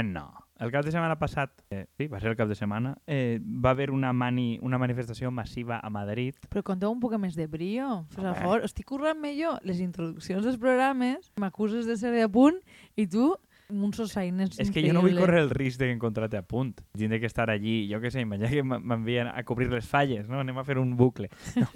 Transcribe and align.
següent 0.00 0.14
no. 0.14 0.46
El 0.60 0.70
cap 0.70 0.84
de 0.84 0.92
setmana 0.92 1.16
passat, 1.16 1.62
eh, 1.70 1.86
sí, 1.96 2.06
va 2.06 2.20
ser 2.20 2.28
el 2.28 2.36
cap 2.36 2.48
de 2.48 2.54
setmana, 2.54 2.98
eh, 3.06 3.40
va 3.40 3.70
haver 3.70 3.90
una, 3.90 4.12
mani, 4.12 4.58
una 4.60 4.76
manifestació 4.76 5.30
massiva 5.30 5.80
a 5.82 5.88
Madrid. 5.88 6.36
Però 6.50 6.62
conteu 6.62 6.92
un 6.92 7.00
poc 7.00 7.16
més 7.18 7.34
de 7.34 7.46
brio. 7.46 8.04
Fes 8.10 8.24
a 8.24 8.34
favor. 8.34 8.60
Estic 8.62 8.86
currant-me 8.86 9.32
jo 9.38 9.56
les 9.64 9.80
introduccions 9.80 10.44
dels 10.44 10.58
programes, 10.58 11.32
m'acuses 11.40 11.86
de 11.86 11.96
ser 11.96 12.12
de 12.12 12.28
punt, 12.28 12.60
i 12.96 13.06
tu, 13.06 13.32
amb 13.70 13.84
uns 13.86 13.98
ossaines 14.04 14.58
És 14.60 14.70
que 14.74 14.82
jo 14.84 14.92
no 14.92 15.00
vull 15.04 15.16
córrer 15.18 15.40
el 15.44 15.50
risc 15.54 15.80
d'encontrar-te 15.80 16.36
a 16.38 16.42
punt. 16.46 16.74
Tindré 16.98 17.20
que 17.22 17.26
estar 17.30 17.48
allí, 17.50 17.86
jo 17.90 18.00
què 18.02 18.10
sé, 18.12 18.20
imagina 18.26 18.50
que 18.50 18.62
m'envien 18.66 19.30
a 19.30 19.42
cobrir 19.48 19.70
les 19.72 19.86
falles, 19.88 20.28
no? 20.28 20.40
Anem 20.42 20.58
a 20.60 20.64
fer 20.66 20.78
un 20.82 20.96
bucle. 20.98 21.30
No, 21.60 21.66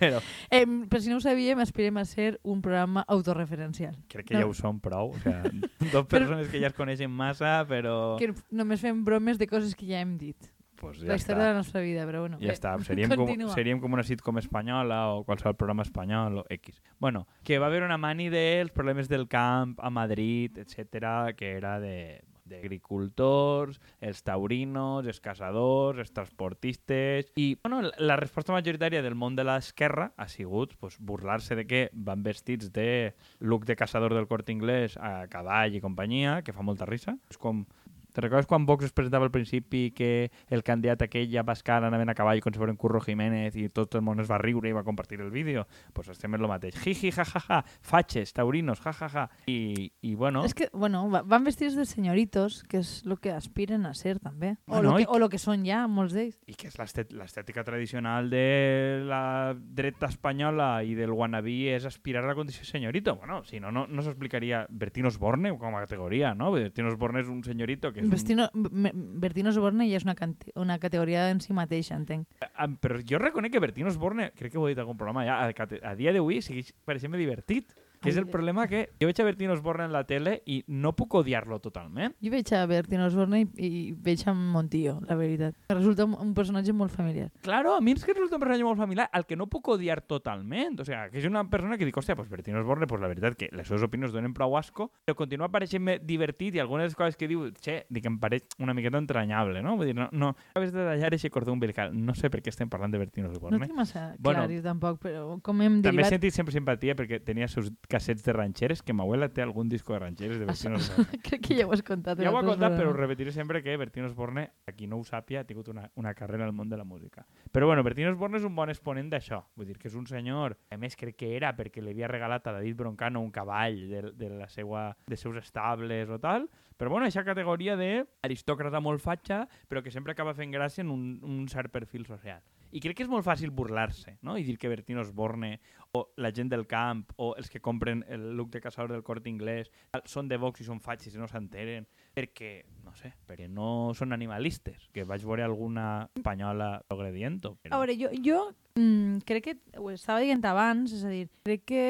però 0.00 0.20
Eh, 0.50 0.64
per 0.88 1.00
si 1.02 1.10
no 1.10 1.18
ho 1.18 1.20
sabíem, 1.24 1.58
aspirem 1.62 1.96
a 2.00 2.04
ser 2.04 2.38
un 2.42 2.62
programa 2.62 3.04
autorreferencial. 3.08 3.96
crec 4.08 4.26
que 4.28 4.34
No. 4.34 4.40
ja 4.40 4.46
ho 4.46 4.54
som 4.54 4.80
prou. 4.80 5.10
O 5.14 5.18
sea, 5.20 5.42
dos 5.92 6.06
persones 6.06 6.48
que 6.48 6.60
ja 6.60 6.68
es 6.68 6.74
coneixen 6.74 7.10
massa, 7.10 7.64
però... 7.68 8.16
Que 8.18 8.32
només 8.50 8.80
fem 8.80 9.04
bromes 9.04 9.38
de 9.38 9.46
coses 9.46 9.74
que 9.74 9.86
ja 9.86 10.00
hem 10.00 10.16
dit. 10.18 10.36
Pues 10.80 11.02
la 11.02 11.12
ja 11.12 11.20
història 11.20 11.36
està. 11.36 11.44
de 11.44 11.52
la 11.52 11.58
nostra 11.60 11.80
vida, 11.84 12.06
però 12.08 12.22
bueno. 12.24 12.38
Ja 12.40 12.48
eh, 12.50 12.56
està, 12.56 12.72
seríem 12.88 13.12
com, 13.14 13.28
seríem 13.54 13.80
com 13.84 13.92
una 13.92 14.02
sitcom 14.06 14.38
espanyola 14.40 15.02
o 15.14 15.22
qualsevol 15.28 15.54
programa 15.60 15.84
espanyol 15.86 16.40
o 16.40 16.44
X. 16.56 16.80
Bueno, 16.98 17.26
que 17.44 17.58
va 17.60 17.66
haver 17.68 17.82
una 17.84 17.98
mani 18.00 18.30
dels 18.32 18.72
problemes 18.72 19.08
del 19.12 19.28
camp 19.28 19.76
a 19.78 19.90
Madrid, 19.90 20.56
etc 20.58 21.34
que 21.36 21.52
era 21.58 21.78
de 21.78 22.22
d'agricultors, 22.50 23.80
els 24.00 24.22
taurinos, 24.26 25.06
els 25.06 25.20
caçadors, 25.22 26.00
els 26.02 26.10
transportistes... 26.12 27.28
I 27.36 27.56
bueno, 27.62 27.80
la- 27.82 27.94
la 27.98 28.16
resposta 28.16 28.52
majoritària 28.52 29.02
del 29.04 29.14
món 29.14 29.36
de 29.36 29.44
l'esquerra 29.46 30.08
ha 30.16 30.26
sigut 30.28 30.74
pues, 30.80 30.96
burlar-se 30.98 31.54
de 31.54 31.66
que 31.66 31.82
van 31.92 32.24
vestits 32.26 32.72
de 32.72 33.14
look 33.38 33.66
de 33.66 33.76
caçador 33.76 34.14
del 34.14 34.26
Corte 34.26 34.50
Inglés 34.52 34.96
a 34.98 35.26
cavall 35.30 35.76
i 35.76 35.80
companyia, 35.80 36.40
que 36.42 36.52
fa 36.56 36.62
molta 36.66 36.88
risa. 36.90 37.14
És 37.30 37.38
com 37.38 37.64
Te 38.12 38.20
recordes 38.20 38.46
quan 38.46 38.66
Vox 38.66 38.84
es 38.84 38.92
presentava 38.92 39.24
al 39.24 39.30
principi 39.30 39.90
que 39.92 40.30
el 40.48 40.62
candidat 40.62 41.02
aquell 41.02 41.36
a 41.38 41.42
Bascar 41.46 41.82
anaven 41.84 42.10
a 42.10 42.14
cavall 42.14 42.40
com 42.42 42.52
si 42.52 42.58
fos 42.58 42.68
en 42.70 42.76
Curro 42.76 43.00
Jiménez 43.00 43.54
i 43.56 43.68
tot 43.70 43.94
el 43.94 44.02
món 44.02 44.20
es 44.20 44.30
va 44.30 44.38
riure 44.38 44.68
i 44.68 44.72
va 44.76 44.82
compartir 44.84 45.20
el 45.20 45.30
vídeo? 45.30 45.66
Doncs 45.66 45.92
pues 45.94 46.08
estem 46.08 46.34
en 46.34 46.40
el 46.42 46.48
mateix. 46.48 46.74
Jiji, 46.80 47.10
jajaja, 47.12 47.62
fatxes, 47.80 48.32
taurinos, 48.32 48.80
jajaja. 48.80 49.28
I, 49.46 49.92
i 50.02 50.14
bueno, 50.14 50.44
És 50.44 50.54
que, 50.54 50.68
bueno, 50.72 51.08
va- 51.10 51.22
van 51.22 51.44
vestits 51.44 51.76
de 51.76 51.84
senyoritos, 51.86 52.62
que 52.64 52.78
és 52.78 53.02
el 53.06 53.18
que 53.20 53.30
aspiren 53.32 53.86
a 53.86 53.94
ser, 53.94 54.18
també. 54.18 54.56
O, 54.66 54.74
Bueno, 54.74 54.92
lo 54.92 55.00
i 55.00 55.04
que, 55.04 55.10
o 55.12 55.18
lo 55.18 55.28
que 55.28 55.38
són 55.38 55.64
ja, 55.66 55.86
molts 55.86 56.14
d'ells. 56.14 56.38
i 56.46 56.54
que 56.54 56.68
és 56.68 56.76
l'estètica 56.78 57.62
tradicional 57.64 58.30
de 58.30 59.02
la 59.06 59.54
dreta 59.54 60.06
espanyola 60.06 60.82
i 60.84 60.94
del 60.94 61.10
wannabe 61.12 61.74
és 61.74 61.84
aspirar 61.84 62.24
a 62.24 62.28
la 62.28 62.34
condició 62.34 62.64
senyorito. 62.64 63.16
Bueno, 63.16 63.44
si 63.44 63.60
no, 63.60 63.70
no, 63.70 63.86
no 63.86 64.02
s'explicaria 64.02 64.66
Bertín 64.70 65.06
Osborne 65.06 65.56
com 65.58 65.76
a 65.76 65.80
categoria, 65.86 66.34
no? 66.34 66.50
Bertín 66.52 66.86
Osborne 66.86 67.20
és 67.20 67.28
un 67.28 67.42
senyorito 67.44 67.92
que 67.92 67.99
és 68.00 68.08
un... 68.08 68.10
Vestino, 68.10 68.48
me- 68.54 68.92
Bertino 68.94 69.52
Soborne 69.52 69.86
ja 69.90 69.96
és 70.00 70.04
una, 70.08 70.14
cante- 70.18 70.52
una 70.56 70.78
categoria 70.82 71.28
en 71.30 71.40
si 71.40 71.52
mateixa, 71.56 71.94
entenc. 71.96 72.26
Ah, 72.54 72.68
Però 72.80 72.98
jo 73.06 73.18
reconec 73.22 73.52
que 73.52 73.60
Bertín 73.62 73.86
Osborne, 73.86 74.30
crec 74.36 74.52
que 74.52 74.58
ho 74.58 74.66
he 74.68 74.72
dit 74.74 74.78
a 74.78 74.84
algun 74.86 74.96
programa 75.00 75.24
ja, 75.24 75.38
a, 75.46 75.68
a 75.90 75.94
dia 75.96 76.12
d'avui 76.16 76.40
segueix 76.42 76.72
pareixent-me 76.84 77.18
divertit. 77.20 77.70
Que 78.00 78.08
és 78.08 78.16
el 78.16 78.28
problema 78.32 78.64
que 78.66 78.86
jo 78.96 79.08
veig 79.10 79.18
a 79.20 79.24
Bertín 79.26 79.50
Osborne 79.52 79.84
en 79.84 79.92
la 79.92 80.06
tele 80.08 80.38
i 80.48 80.62
no 80.72 80.94
puc 80.96 81.18
odiar-lo 81.20 81.58
totalment. 81.60 82.14
Jo 82.24 82.30
veig 82.32 82.48
a 82.56 82.62
Bertino 82.64 83.04
Osborne 83.04 83.42
i, 83.42 83.48
i 83.60 83.70
veig 83.92 84.22
a 84.24 84.32
Montillo, 84.32 85.00
la 85.04 85.16
veritat. 85.20 85.56
Resulta 85.68 86.06
un, 86.08 86.14
un 86.16 86.30
personatge 86.34 86.72
molt 86.72 86.94
familiar. 86.94 87.28
Claro, 87.44 87.74
a 87.76 87.82
mi 87.84 87.92
és 87.92 88.04
que 88.06 88.14
resulta 88.14 88.38
un 88.38 88.40
personatge 88.40 88.64
molt 88.64 88.80
familiar, 88.80 89.10
al 89.12 89.26
que 89.28 89.36
no 89.36 89.50
puc 89.52 89.68
odiar 89.74 90.00
totalment. 90.00 90.80
O 90.80 90.86
sea, 90.88 91.10
que 91.10 91.20
és 91.20 91.26
una 91.28 91.44
persona 91.52 91.76
que 91.76 91.84
dic, 91.84 91.98
hòstia, 92.00 92.16
pues 92.16 92.30
Bertín 92.32 92.56
Osborne, 92.56 92.88
pues 92.88 93.02
la 93.02 93.10
veritat 93.12 93.36
que 93.36 93.50
les 93.52 93.68
seves 93.68 93.84
opinions 93.84 94.16
donen 94.16 94.32
prou 94.32 94.56
asco, 94.56 94.88
però 95.04 95.18
continua 95.18 95.50
pareixent-me 95.52 95.98
divertit 96.00 96.56
i 96.56 96.64
algunes 96.64 96.96
coses 96.96 97.20
que 97.20 97.28
diu, 97.28 97.50
che, 97.60 97.82
dic, 97.92 98.08
em 98.08 98.16
pareix 98.22 98.48
una 98.64 98.72
miqueta 98.72 98.96
entranyable, 98.96 99.60
no? 99.60 99.76
Vull 99.76 99.92
dir, 99.92 99.96
no, 99.98 100.08
no 100.12 100.32
acabes 100.54 100.72
de 100.72 100.88
tallar 100.88 101.12
aquest 101.12 101.28
cordó 101.34 101.52
umbilical. 101.52 101.92
No 101.92 102.16
sé 102.16 102.32
per 102.32 102.40
què 102.40 102.48
estem 102.48 102.72
parlant 102.72 102.96
de 102.96 103.02
Bertín 103.04 103.28
No 103.28 103.34
Osborne. 103.34 103.60
tinc 103.60 103.76
massa 103.76 104.14
Bueno, 104.18 104.46
clar, 104.48 104.62
tampoc, 104.64 105.02
però 105.04 105.36
com 105.44 105.60
hem 105.60 105.82
També 105.82 106.00
he 106.00 106.08
derivat... 106.08 106.16
sentit 106.16 106.32
sempre 106.36 106.56
simpatia 106.56 106.96
perquè 106.96 107.20
tenia 107.20 107.48
seus 107.48 107.68
cassets 107.90 108.22
de 108.24 108.32
ranxeres, 108.32 108.80
que 108.86 108.94
ma 108.96 109.04
abuela 109.04 109.28
té 109.34 109.42
algun 109.42 109.68
disco 109.68 109.92
de 109.92 110.00
ranxeres 110.04 110.38
de 110.38 110.46
Bertín 110.48 110.78
Osborne. 110.78 111.20
Crec 111.26 111.42
que 111.48 111.58
ja 111.58 111.66
ho 111.66 111.74
has 111.74 111.82
contat. 111.84 112.22
Ja 112.22 112.30
ho 112.30 112.38
he 112.38 112.46
contat, 112.46 112.76
però 112.78 112.94
repetiré 112.96 113.34
sempre 113.34 113.60
que 113.66 113.76
Bertín 113.76 114.06
Osborne, 114.08 114.46
a 114.64 114.72
qui 114.76 114.86
no 114.86 115.00
ho 115.00 115.04
sàpia, 115.04 115.42
ha 115.42 115.48
tingut 115.48 115.68
una, 115.72 115.88
una 116.00 116.14
carrera 116.14 116.46
al 116.46 116.54
món 116.56 116.70
de 116.70 116.78
la 116.80 116.86
música. 116.86 117.26
Però 117.52 117.66
bueno, 117.66 117.84
Bertín 117.84 118.08
Osborne 118.08 118.40
és 118.40 118.46
un 118.48 118.54
bon 118.56 118.72
exponent 118.72 119.10
d'això. 119.12 119.42
Vull 119.58 119.68
dir 119.68 119.76
que 119.76 119.90
és 119.90 119.98
un 119.98 120.06
senyor, 120.08 120.56
a 120.70 120.80
més 120.80 120.96
crec 120.96 121.18
que 121.20 121.34
era 121.36 121.52
perquè 121.58 121.82
li 121.82 121.92
havia 121.92 122.08
regalat 122.08 122.46
a 122.46 122.56
David 122.56 122.78
Broncano 122.78 123.20
un 123.20 123.34
cavall 123.34 123.82
de, 123.90 124.02
de 124.16 124.32
la 124.32 124.48
seua, 124.48 124.90
de 125.10 125.18
seus 125.20 125.36
estables 125.42 126.08
o 126.08 126.22
tal, 126.22 126.48
però 126.80 126.88
bueno, 126.88 127.04
aquesta 127.04 127.26
categoria 127.26 127.74
d'aristòcrata 127.76 128.80
molt 128.80 129.02
fatxa, 129.04 129.42
però 129.68 129.82
que 129.84 129.92
sempre 129.92 130.14
acaba 130.14 130.32
fent 130.32 130.54
gràcia 130.54 130.80
en 130.80 130.94
un, 130.94 131.02
un 131.20 131.42
cert 131.52 131.68
perfil 131.74 132.06
social. 132.08 132.40
I 132.72 132.80
crec 132.80 132.96
que 132.96 133.02
és 133.02 133.08
molt 133.10 133.24
fàcil 133.26 133.50
burlar-se, 133.50 134.18
no? 134.22 134.36
I 134.38 134.44
dir 134.46 134.56
que 134.58 134.68
Bertín 134.70 134.98
Osborne 135.02 135.56
o 135.92 136.04
la 136.22 136.30
gent 136.30 136.48
del 136.52 136.68
camp 136.70 137.04
o 137.18 137.32
els 137.36 137.48
que 137.50 137.58
compren 137.60 138.04
el 138.08 138.36
look 138.36 138.50
de 138.54 138.60
caçador 138.62 138.92
del 138.92 139.02
Corte 139.02 139.28
Inglés 139.28 139.72
són 140.06 140.28
de 140.30 140.36
Vox 140.38 140.60
i 140.62 140.66
són 140.68 140.78
fatxes 140.80 141.16
i 141.16 141.18
no 141.18 141.26
s'enteren 141.26 141.88
perquè, 142.14 142.64
no 142.84 142.94
sé, 142.94 143.10
perquè 143.26 143.48
no 143.50 143.90
són 143.98 144.12
animalistes, 144.14 144.86
que 144.94 145.02
vaig 145.04 145.24
veure 145.26 145.42
alguna 145.42 146.08
espanyola 146.14 146.80
progrediento. 146.86 147.56
A 147.70 147.78
veure, 147.82 147.96
jo, 147.98 148.10
jo 148.22 148.38
mm, 148.78 149.24
crec 149.26 149.44
que 149.48 149.56
ho 149.78 149.90
estava 149.90 150.20
dient 150.22 150.44
abans, 150.46 150.92
és 150.94 151.02
a 151.04 151.10
dir, 151.10 151.26
crec 151.42 151.64
que, 151.66 151.84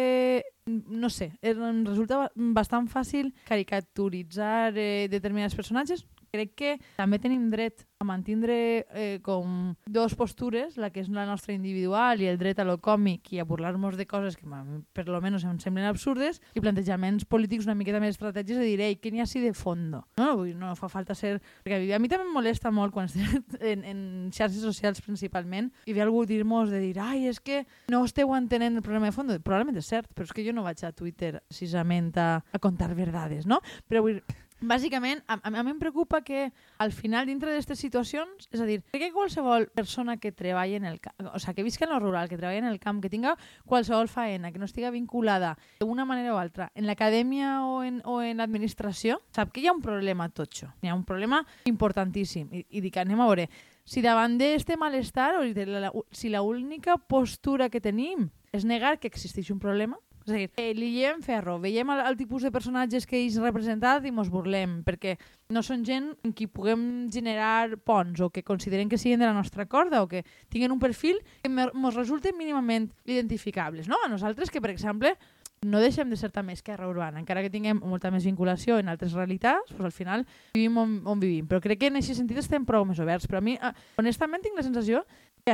no 0.88 1.10
sé, 1.12 1.32
em 1.42 1.84
resulta 1.84 2.22
ba- 2.24 2.32
bastant 2.56 2.88
fàcil 2.88 3.34
caricaturitzar 3.48 4.72
eh, 4.76 5.08
determinats 5.12 5.54
personatges. 5.56 6.06
Crec 6.30 6.52
que 6.54 6.74
també 6.94 7.18
tenim 7.18 7.48
dret 7.50 7.82
a 8.00 8.04
mantindre 8.06 8.54
eh, 8.94 9.18
com 9.22 9.74
dos 9.84 10.14
postures, 10.16 10.76
la 10.80 10.92
que 10.94 11.02
és 11.02 11.08
la 11.12 11.26
nostra 11.26 11.52
individual 11.52 12.22
i 12.22 12.28
el 12.30 12.38
dret 12.40 12.60
a 12.62 12.64
lo 12.64 12.78
còmic 12.80 13.32
i 13.34 13.40
a 13.42 13.44
burlar-nos 13.44 13.98
de 13.98 14.06
coses 14.08 14.38
que 14.38 14.46
per 14.46 15.08
lo 15.08 15.20
menos 15.20 15.44
em 15.44 15.58
semblen 15.60 15.88
absurdes 15.88 16.38
i 16.54 16.62
plantejaments 16.62 17.26
polítics 17.26 17.66
una 17.66 17.74
miqueta 17.74 18.00
més 18.00 18.14
estratègics 18.14 18.62
de 18.62 18.68
dir, 18.68 18.78
ei, 18.80 18.96
què 18.96 19.10
n'hi 19.10 19.20
ha 19.20 19.26
així 19.26 19.42
de 19.42 19.52
fondo? 19.58 20.04
No, 20.20 20.32
no 20.56 20.72
fa 20.78 20.88
falta 20.92 21.16
ser... 21.18 21.40
Perquè 21.64 21.82
a 21.96 22.00
mi 22.00 22.08
també 22.08 22.28
em 22.28 22.32
molesta 22.32 22.70
molt 22.70 22.94
quan 22.94 23.10
estem 23.10 23.42
en, 23.72 23.82
en 23.84 24.04
xarxes 24.32 24.62
socials 24.62 25.02
principalment 25.04 25.72
i 25.84 25.96
ve 25.96 26.04
algú 26.04 26.22
dir-nos 26.30 26.70
de 26.70 26.80
dir, 26.80 26.94
ai, 27.02 27.26
és 27.28 27.42
que 27.42 27.64
no 27.90 28.04
esteu 28.06 28.30
entenent 28.38 28.78
el 28.78 28.86
problema 28.86 29.10
de 29.10 29.16
fondo. 29.18 29.40
Probablement 29.42 29.82
és 29.82 29.90
cert, 29.90 30.08
però 30.14 30.30
és 30.30 30.36
que 30.36 30.46
jo 30.46 30.54
no 30.54 30.64
vaig 30.64 30.80
a 30.86 30.94
Twitter 30.94 31.40
precisament 31.50 32.14
a, 32.16 32.30
a 32.40 32.62
contar 32.62 32.94
verdades, 32.94 33.50
no? 33.50 33.60
Però 33.90 34.06
vull 34.06 34.22
Bàsicament, 34.60 35.22
a, 35.26 35.38
a 35.40 35.62
mi 35.64 35.72
em 35.72 35.78
preocupa 35.80 36.20
que 36.20 36.50
al 36.78 36.92
final, 36.92 37.24
dintre 37.26 37.48
d'aquestes 37.48 37.80
situacions, 37.80 38.48
és 38.52 38.60
a 38.60 38.66
dir, 38.68 38.80
que 38.92 39.08
qualsevol 39.14 39.70
persona 39.72 40.18
que 40.20 40.32
treballa 40.36 40.76
en 40.76 40.84
el 40.84 41.00
camp, 41.00 41.16
o 41.32 41.38
sigui, 41.40 41.56
que 41.56 41.64
visca 41.64 41.86
en 41.86 41.94
el 41.96 42.02
rural, 42.02 42.28
que 42.28 42.36
treballa 42.36 42.60
en 42.60 42.68
el 42.68 42.78
camp, 42.78 43.00
que 43.00 43.08
tinga 43.08 43.36
qualsevol 43.64 44.08
faena, 44.12 44.52
que 44.52 44.60
no 44.60 44.68
estiga 44.68 44.92
vinculada 44.92 45.56
d'una 45.80 46.04
manera 46.04 46.34
o 46.34 46.38
altra 46.38 46.70
en 46.74 46.84
l'acadèmia 46.86 47.64
o 47.64 47.80
en, 47.84 48.02
o 48.04 48.20
en 48.20 48.42
l'administració, 48.42 49.22
sap 49.32 49.54
que 49.54 49.64
hi 49.64 49.70
ha 49.70 49.76
un 49.76 49.80
problema 49.80 50.28
totxo, 50.28 50.68
hi 50.82 50.92
ha 50.92 50.98
un 50.98 51.06
problema 51.08 51.40
importantíssim. 51.64 52.52
I, 52.52 52.66
i 52.68 52.84
dic, 52.84 53.00
anem 53.00 53.20
a 53.20 53.30
veure, 53.32 53.48
si 53.88 54.04
davant 54.04 54.36
d'este 54.38 54.76
malestar, 54.76 55.32
o 55.40 56.04
si 56.12 56.28
l'única 56.28 56.98
postura 57.00 57.70
que 57.72 57.80
tenim 57.80 58.28
és 58.52 58.68
negar 58.68 58.98
que 59.00 59.08
existeix 59.08 59.48
un 59.50 59.58
problema, 59.62 59.96
és 60.26 60.32
a 60.32 60.36
dir, 60.36 60.50
eh, 60.60 60.70
li 60.76 60.90
llevem 60.94 61.22
ferro, 61.24 61.58
veiem 61.62 61.90
el, 61.94 62.02
el 62.10 62.18
tipus 62.18 62.44
de 62.46 62.52
personatges 62.52 63.06
que 63.08 63.18
ells 63.18 63.38
representat 63.40 64.04
i 64.06 64.12
mos 64.14 64.30
burlem, 64.32 64.80
perquè 64.86 65.16
no 65.50 65.62
són 65.66 65.84
gent 65.86 66.12
en 66.26 66.34
qui 66.36 66.46
puguem 66.46 67.08
generar 67.12 67.76
ponts 67.84 68.20
o 68.20 68.30
que 68.30 68.44
consideren 68.46 68.88
que 68.88 69.00
siguin 69.00 69.20
de 69.20 69.28
la 69.28 69.36
nostra 69.36 69.66
corda 69.66 70.02
o 70.02 70.08
que 70.08 70.24
tinguin 70.48 70.72
un 70.72 70.82
perfil 70.82 71.20
que 71.42 71.50
mos 71.50 71.98
resulten 71.98 72.38
mínimament 72.38 72.90
identificables. 73.04 73.88
No? 73.88 73.98
A 74.04 74.12
nosaltres 74.12 74.50
que, 74.50 74.60
per 74.60 74.70
exemple, 74.70 75.16
no 75.60 75.80
deixem 75.80 76.08
de 76.08 76.16
ser 76.16 76.30
també 76.32 76.54
esquerra 76.56 76.88
urbana, 76.88 77.20
encara 77.20 77.42
que 77.44 77.50
tinguem 77.52 77.82
molta 77.84 78.08
més 78.12 78.24
vinculació 78.24 78.78
en 78.80 78.88
altres 78.88 79.12
realitats, 79.12 79.74
doncs 79.74 79.90
al 79.90 79.92
final 79.92 80.24
vivim 80.54 80.78
on, 80.80 80.94
on 81.04 81.20
vivim. 81.20 81.44
Però 81.50 81.60
crec 81.60 81.82
que 81.82 81.90
en 81.90 82.00
aquest 82.00 82.16
sentit 82.16 82.40
estem 82.40 82.64
prou 82.64 82.86
més 82.88 83.00
oberts. 83.02 83.28
Però 83.28 83.42
a 83.42 83.44
mi, 83.44 83.58
eh, 83.60 83.72
honestament, 84.00 84.40
tinc 84.40 84.56
la 84.56 84.64
sensació 84.64 85.04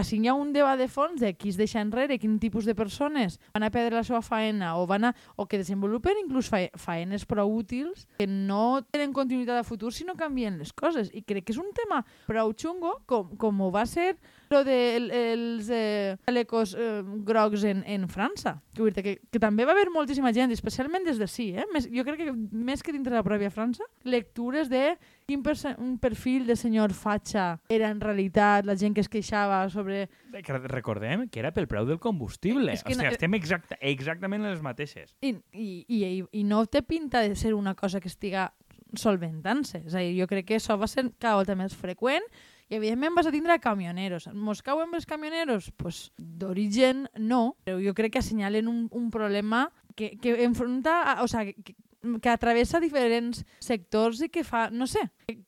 si 0.05 0.19
hi 0.21 0.29
ha 0.29 0.35
un 0.35 0.53
debat 0.53 0.79
de 0.79 0.88
fons 0.88 1.21
de 1.21 1.33
qui 1.35 1.50
es 1.53 1.59
deixa 1.59 1.81
enrere, 1.81 2.19
quin 2.19 2.38
tipus 2.43 2.67
de 2.67 2.75
persones 2.75 3.38
van 3.55 3.67
a 3.67 3.71
perdre 3.71 3.97
la 3.97 4.05
seva 4.05 4.23
faena 4.23 4.77
o, 4.81 4.87
van 4.87 5.11
a, 5.11 5.12
o 5.37 5.47
que 5.47 5.61
desenvolupen 5.61 6.21
inclús 6.25 6.50
fa, 6.53 6.65
faenes 6.77 7.27
prou 7.29 7.55
útils 7.56 8.06
que 8.19 8.27
no 8.27 8.83
tenen 8.91 9.15
continuïtat 9.17 9.61
a 9.61 9.67
futur 9.67 9.93
si 9.93 10.05
no 10.05 10.17
canvien 10.17 10.59
les 10.59 10.73
coses. 10.73 11.11
I 11.15 11.23
crec 11.23 11.47
que 11.47 11.55
és 11.55 11.61
un 11.62 11.73
tema 11.77 12.03
prou 12.27 12.53
xungo 12.56 12.99
com, 13.06 13.37
com 13.37 13.61
ho 13.62 13.71
va 13.75 13.87
ser 13.87 14.17
lo 14.51 14.63
dels 14.63 14.67
de 14.67 14.97
el, 14.97 15.11
els 15.11 15.71
eh, 15.73 16.17
chalecos 16.27 16.75
eh, 16.79 17.03
grocs 17.27 17.65
en, 17.65 17.83
en 17.87 18.07
França. 18.09 18.57
Que, 18.77 18.91
dir 18.91 19.03
que, 19.03 19.15
que 19.33 19.41
també 19.43 19.65
va 19.67 19.73
haver 19.75 19.89
moltíssima 19.91 20.33
gent, 20.37 20.53
especialment 20.55 21.07
des 21.07 21.19
de 21.19 21.27
sí, 21.31 21.51
eh? 21.57 21.65
més, 21.73 21.89
jo 21.93 22.05
crec 22.07 22.25
que 22.25 22.33
més 22.33 22.83
que 22.83 22.93
dintre 22.95 23.15
de 23.15 23.19
la 23.19 23.27
pròpia 23.27 23.51
França, 23.51 23.87
lectures 24.05 24.69
de 24.71 24.97
quin 25.27 25.43
un 25.83 25.97
perfil 25.99 26.47
de 26.47 26.55
senyor 26.57 26.93
fatxa 26.95 27.61
era 27.69 27.91
en 27.91 28.01
realitat 28.01 28.67
la 28.67 28.77
gent 28.79 28.95
que 28.95 29.03
es 29.03 29.09
queixava 29.11 29.65
sobre... 29.71 30.07
Que 30.37 30.59
Recordem 30.69 31.27
que 31.33 31.41
era 31.41 31.51
pel 31.57 31.67
preu 31.67 31.87
del 31.89 31.99
combustible. 31.99 32.73
És 32.73 32.85
que 32.85 32.93
Hòstia, 32.95 33.09
no- 33.11 33.17
estem 33.17 33.35
exacta, 33.35 33.79
exactament 33.81 34.45
en 34.45 34.53
les 34.53 34.63
mateixes. 34.63 35.17
I, 35.23 35.35
i, 35.53 35.85
i, 35.89 36.03
i 36.31 36.45
no 36.45 36.63
té 36.67 36.83
pinta 36.87 37.23
de 37.25 37.35
ser 37.35 37.55
una 37.55 37.75
cosa 37.75 38.01
que 38.01 38.09
estiga 38.13 38.51
solventant-se. 38.97 39.83
És 39.87 39.95
a 39.97 40.03
dir, 40.05 40.15
jo 40.21 40.29
crec 40.31 40.47
que 40.51 40.61
això 40.61 40.77
va 40.79 40.89
ser 40.91 41.09
cada 41.19 41.41
volta 41.41 41.57
més 41.59 41.75
freqüent 41.77 42.25
i 42.69 42.75
evidentment 42.75 43.15
vas 43.15 43.29
a 43.29 43.33
tindre 43.35 43.59
camioneros. 43.63 44.27
Mos 44.35 44.63
cauen 44.67 44.95
els 44.95 45.07
camioneros? 45.07 45.71
pues, 45.77 46.11
d'origen 46.19 47.07
no, 47.17 47.57
però 47.65 47.79
jo 47.83 47.95
crec 47.95 48.17
que 48.17 48.23
assenyalen 48.23 48.69
un, 48.69 48.87
un 48.91 49.11
problema 49.11 49.71
que, 49.95 50.17
que 50.19 50.43
enfronta, 50.45 51.03
a, 51.03 51.23
o 51.23 51.29
sea, 51.29 51.47
que, 51.47 51.77
que 52.23 52.31
atravessa 52.32 52.81
diferents 52.82 53.44
sectors 53.62 54.23
i 54.25 54.31
que 54.32 54.44
fa, 54.44 54.69
no 54.70 54.87
sé, 54.91 55.03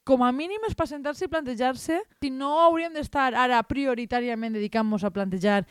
com 0.05 0.25
a 0.25 0.31
mínim 0.32 0.62
és 0.69 0.76
per 0.78 0.88
sentar-se 0.90 1.26
i 1.26 1.32
plantejar-se 1.32 2.00
si 2.22 2.31
no 2.34 2.50
hauríem 2.64 2.94
d'estar 2.96 3.31
ara 3.38 3.60
prioritàriament 3.69 4.56
dedicant-nos 4.56 5.05
a 5.05 5.12
plantejar 5.14 5.62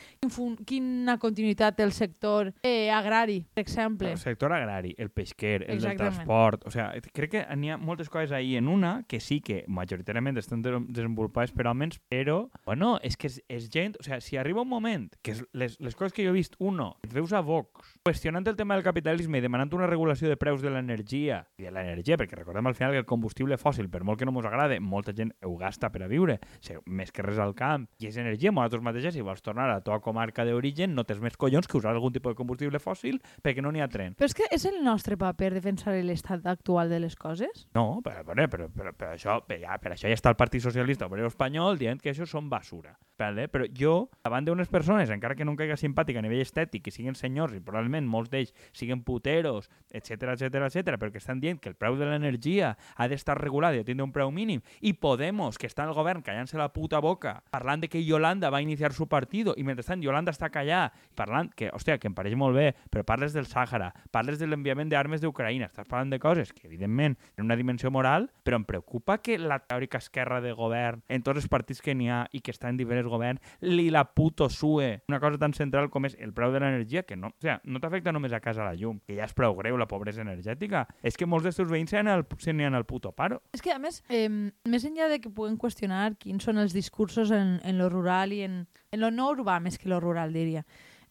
quina 0.68 1.18
continuïtat 1.22 1.78
té 1.78 1.86
el 1.86 1.94
sector 1.96 2.52
eh, 2.64 2.90
agrari, 2.94 3.42
per 3.54 3.64
exemple. 3.64 4.12
El 4.12 4.22
sector 4.22 4.54
agrari, 4.54 4.94
el 4.98 5.10
pesquer, 5.10 5.64
el 5.64 5.78
Exactament. 5.78 5.98
del 5.98 5.98
transport... 5.98 6.68
O 6.68 6.72
sea, 6.72 6.92
crec 7.14 7.32
que 7.32 7.44
n'hi 7.56 7.72
ha 7.72 7.78
moltes 7.78 8.10
coses 8.10 8.32
ahí 8.32 8.56
en 8.56 8.68
una 8.68 9.04
que 9.08 9.20
sí 9.20 9.40
que 9.42 9.64
majoritàriament 9.68 10.38
estan 10.40 10.64
desenvolupades 10.64 11.52
per 11.56 11.68
homes, 11.68 12.00
però, 12.10 12.50
bueno, 12.66 12.98
és 13.04 13.18
que 13.18 13.32
és, 13.32 13.42
és 13.48 13.70
gent... 13.74 13.98
O 14.00 14.04
sea, 14.04 14.22
si 14.22 14.38
arriba 14.38 14.62
un 14.62 14.70
moment 14.70 15.10
que 15.22 15.36
les, 15.54 15.80
les 15.80 15.96
coses 15.96 16.14
que 16.14 16.26
jo 16.26 16.32
he 16.32 16.38
vist, 16.38 16.56
uno, 16.60 16.96
et 17.04 17.14
veus 17.14 17.34
a 17.34 17.42
Vox 17.42 17.96
qüestionant 18.06 18.48
el 18.48 18.58
tema 18.60 18.76
del 18.76 18.86
capitalisme 18.86 19.40
i 19.40 19.44
demanant 19.44 19.74
una 19.76 19.90
regulació 19.90 20.30
de 20.30 20.38
preus 20.40 20.62
de 20.62 20.72
l'energia, 20.78 21.42
i 21.60 21.68
l'energia, 21.68 22.18
perquè 22.20 22.40
recordem 22.40 22.70
al 22.70 22.78
final 22.78 22.94
que 22.94 23.02
el 23.04 23.10
combustible 23.10 23.58
fòssil, 23.60 23.90
per 23.92 24.04
molt 24.08 24.22
que 24.22 24.28
no 24.30 24.36
ens 24.38 24.48
agrade, 24.50 24.80
molta 24.80 25.14
gent 25.18 25.34
ho 25.44 25.56
gasta 25.60 25.90
per 25.94 26.06
a 26.06 26.12
viure, 26.12 26.38
o 26.40 26.64
sigui, 26.64 26.84
més 27.00 27.12
que 27.12 27.26
res 27.26 27.42
al 27.42 27.56
camp, 27.58 27.88
i 28.00 28.08
és 28.12 28.20
energia, 28.22 28.54
vosaltres 28.56 28.86
mateixes, 28.86 29.16
si 29.18 29.26
vols 29.26 29.44
tornar 29.44 29.68
a 29.68 29.74
la 29.78 29.84
teva 29.86 30.00
comarca 30.04 30.46
d'origen, 30.46 30.94
no 30.96 31.06
tens 31.08 31.22
més 31.24 31.38
collons 31.40 31.68
que 31.68 31.80
usar 31.80 31.96
algun 31.96 32.14
tipus 32.14 32.36
de 32.36 32.40
combustible 32.40 32.82
fòssil 32.84 33.20
perquè 33.44 33.64
no 33.64 33.72
n'hi 33.74 33.84
ha 33.84 33.90
tren. 33.92 34.16
Però 34.18 34.30
és 34.30 34.38
que 34.38 34.48
és 34.54 34.66
el 34.70 34.82
nostre 34.86 35.18
paper 35.18 35.54
defensar 35.56 35.96
l'estat 35.98 36.46
actual 36.48 36.92
de 36.94 37.02
les 37.04 37.16
coses? 37.16 37.68
No, 37.78 38.02
però, 38.06 38.24
però, 38.28 38.48
però, 38.52 38.70
però, 38.70 38.94
però 38.94 39.14
això, 39.16 39.40
per, 39.48 39.62
ja, 39.64 39.80
per 39.82 39.96
això 39.96 40.12
ja 40.12 40.18
està 40.18 40.34
el 40.34 40.40
Partit 40.40 40.64
Socialista 40.64 41.08
Obrero 41.08 41.32
Espanyol 41.32 41.80
dient 41.80 42.02
que 42.04 42.14
això 42.14 42.28
són 42.28 42.52
basura. 42.52 42.98
Vale? 43.18 43.48
Però 43.50 43.66
jo, 43.74 44.10
davant 44.24 44.46
d'unes 44.46 44.70
persones, 44.70 45.10
encara 45.10 45.36
que 45.36 45.46
no 45.46 45.56
em 45.56 45.58
caiga 45.58 45.78
simpàtica 45.80 46.22
a 46.22 46.26
nivell 46.26 46.44
estètic, 46.44 46.84
que 46.86 46.94
siguin 46.94 47.18
senyors 47.18 47.56
i 47.58 47.62
probablement 47.64 48.06
molts 48.06 48.30
d'ells 48.30 48.54
siguin 48.78 49.02
puteros, 49.02 49.72
etc 49.90 50.36
etc 50.36 50.68
etc, 50.68 51.00
que 51.10 51.18
estan 51.18 51.42
dient 51.42 51.58
que 51.58 51.72
el 51.72 51.76
preu 51.76 51.98
de 51.98 52.06
l'energia 52.06 52.76
ha 52.96 53.08
d'estar 53.10 53.40
regulat 53.42 53.74
i 53.74 53.82
ha 53.82 53.88
tindre 53.88 54.06
un 54.06 54.14
preu 54.14 54.30
mínimo 54.32 54.62
y 54.82 54.94
Podemos, 54.94 55.58
que 55.58 55.68
está 55.68 55.84
en 55.84 55.90
el 55.90 55.96
gobierno 55.96 56.24
callándose 56.24 56.58
la 56.58 56.74
puta 56.74 57.00
boca, 57.00 57.44
parlant 57.50 57.82
de 57.82 57.90
que 57.90 58.04
Yolanda 58.04 58.50
va 58.50 58.62
iniciar 58.62 58.94
su 58.94 59.08
partido 59.08 59.54
y 59.58 59.64
mentrestant 59.64 60.04
Yolanda 60.04 60.32
està 60.32 60.50
callada, 60.54 60.94
parlant 61.16 61.50
que, 61.56 61.72
hòstia, 61.74 61.98
que 61.98 62.10
em 62.10 62.16
pareix 62.18 62.36
molt 62.38 62.58
bé, 62.58 62.74
però 62.92 63.06
parles 63.08 63.34
del 63.34 63.48
Sàhara, 63.50 63.94
parles 64.12 64.38
de 64.38 64.48
l'enviament 64.48 64.90
d'armes 64.90 65.22
d'Ucraïna, 65.22 65.72
estàs 65.72 65.88
parlant 65.90 66.12
de 66.14 66.20
coses 66.22 66.54
que, 66.54 66.68
evidentment, 66.68 67.18
tenen 67.36 67.48
una 67.50 67.58
dimensió 67.58 67.90
moral, 67.94 68.30
però 68.44 68.60
em 68.60 68.66
preocupa 68.68 69.20
que 69.24 69.38
la 69.40 69.60
teòrica 69.64 70.02
esquerra 70.02 70.42
de 70.42 70.54
govern, 70.54 71.02
en 71.08 71.24
tots 71.24 71.42
els 71.42 71.50
partits 71.50 71.82
que 71.82 71.96
n'hi 71.96 72.10
ha 72.12 72.26
i 72.32 72.42
que 72.42 72.52
estan 72.52 72.76
en 72.76 72.82
diferents 72.82 73.07
governs, 73.12 73.42
li 73.62 73.90
la 73.94 74.06
puto 74.14 74.50
sue 74.50 75.04
una 75.08 75.20
cosa 75.20 75.40
tan 75.42 75.54
central 75.54 75.90
com 75.94 76.08
és 76.08 76.18
el 76.20 76.34
preu 76.34 76.54
de 76.54 76.62
l'energia, 76.62 77.04
que 77.04 77.18
no, 77.20 77.32
o 77.34 77.42
sea, 77.44 77.60
no 77.66 77.82
t'afecta 77.84 78.14
només 78.16 78.34
a 78.34 78.42
casa 78.44 78.66
la 78.66 78.76
llum, 78.78 79.00
que 79.06 79.18
ja 79.18 79.28
és 79.28 79.36
prou 79.38 79.56
greu 79.60 79.78
la 79.80 79.90
pobresa 79.90 80.24
energètica, 80.24 80.86
és 81.04 81.18
que 81.18 81.28
molts 81.30 81.48
dels 81.48 81.60
teus 81.60 81.72
veïns 81.72 81.94
se 81.94 82.54
n'hi 82.54 82.68
al 82.68 82.86
puto 82.86 83.12
paro. 83.12 83.42
És 83.54 83.62
que, 83.62 83.72
a 83.74 83.80
més, 83.80 84.02
eh, 84.10 84.30
més 84.30 84.86
enllà 84.86 85.10
de 85.12 85.22
que 85.24 85.34
puguem 85.34 85.58
qüestionar 85.58 86.18
quins 86.20 86.44
són 86.44 86.58
els 86.58 86.74
discursos 86.76 87.32
en, 87.32 87.58
en 87.64 87.78
lo 87.78 87.90
rural 87.90 88.34
i 88.34 88.44
en, 88.46 88.66
en 88.92 89.02
lo 89.02 89.12
no 89.12 89.32
urbà 89.34 89.60
més 89.64 89.78
que 89.78 89.90
lo 89.90 90.00
rural, 90.04 90.34
diria. 90.34 90.66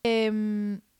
Eh, 0.04 0.30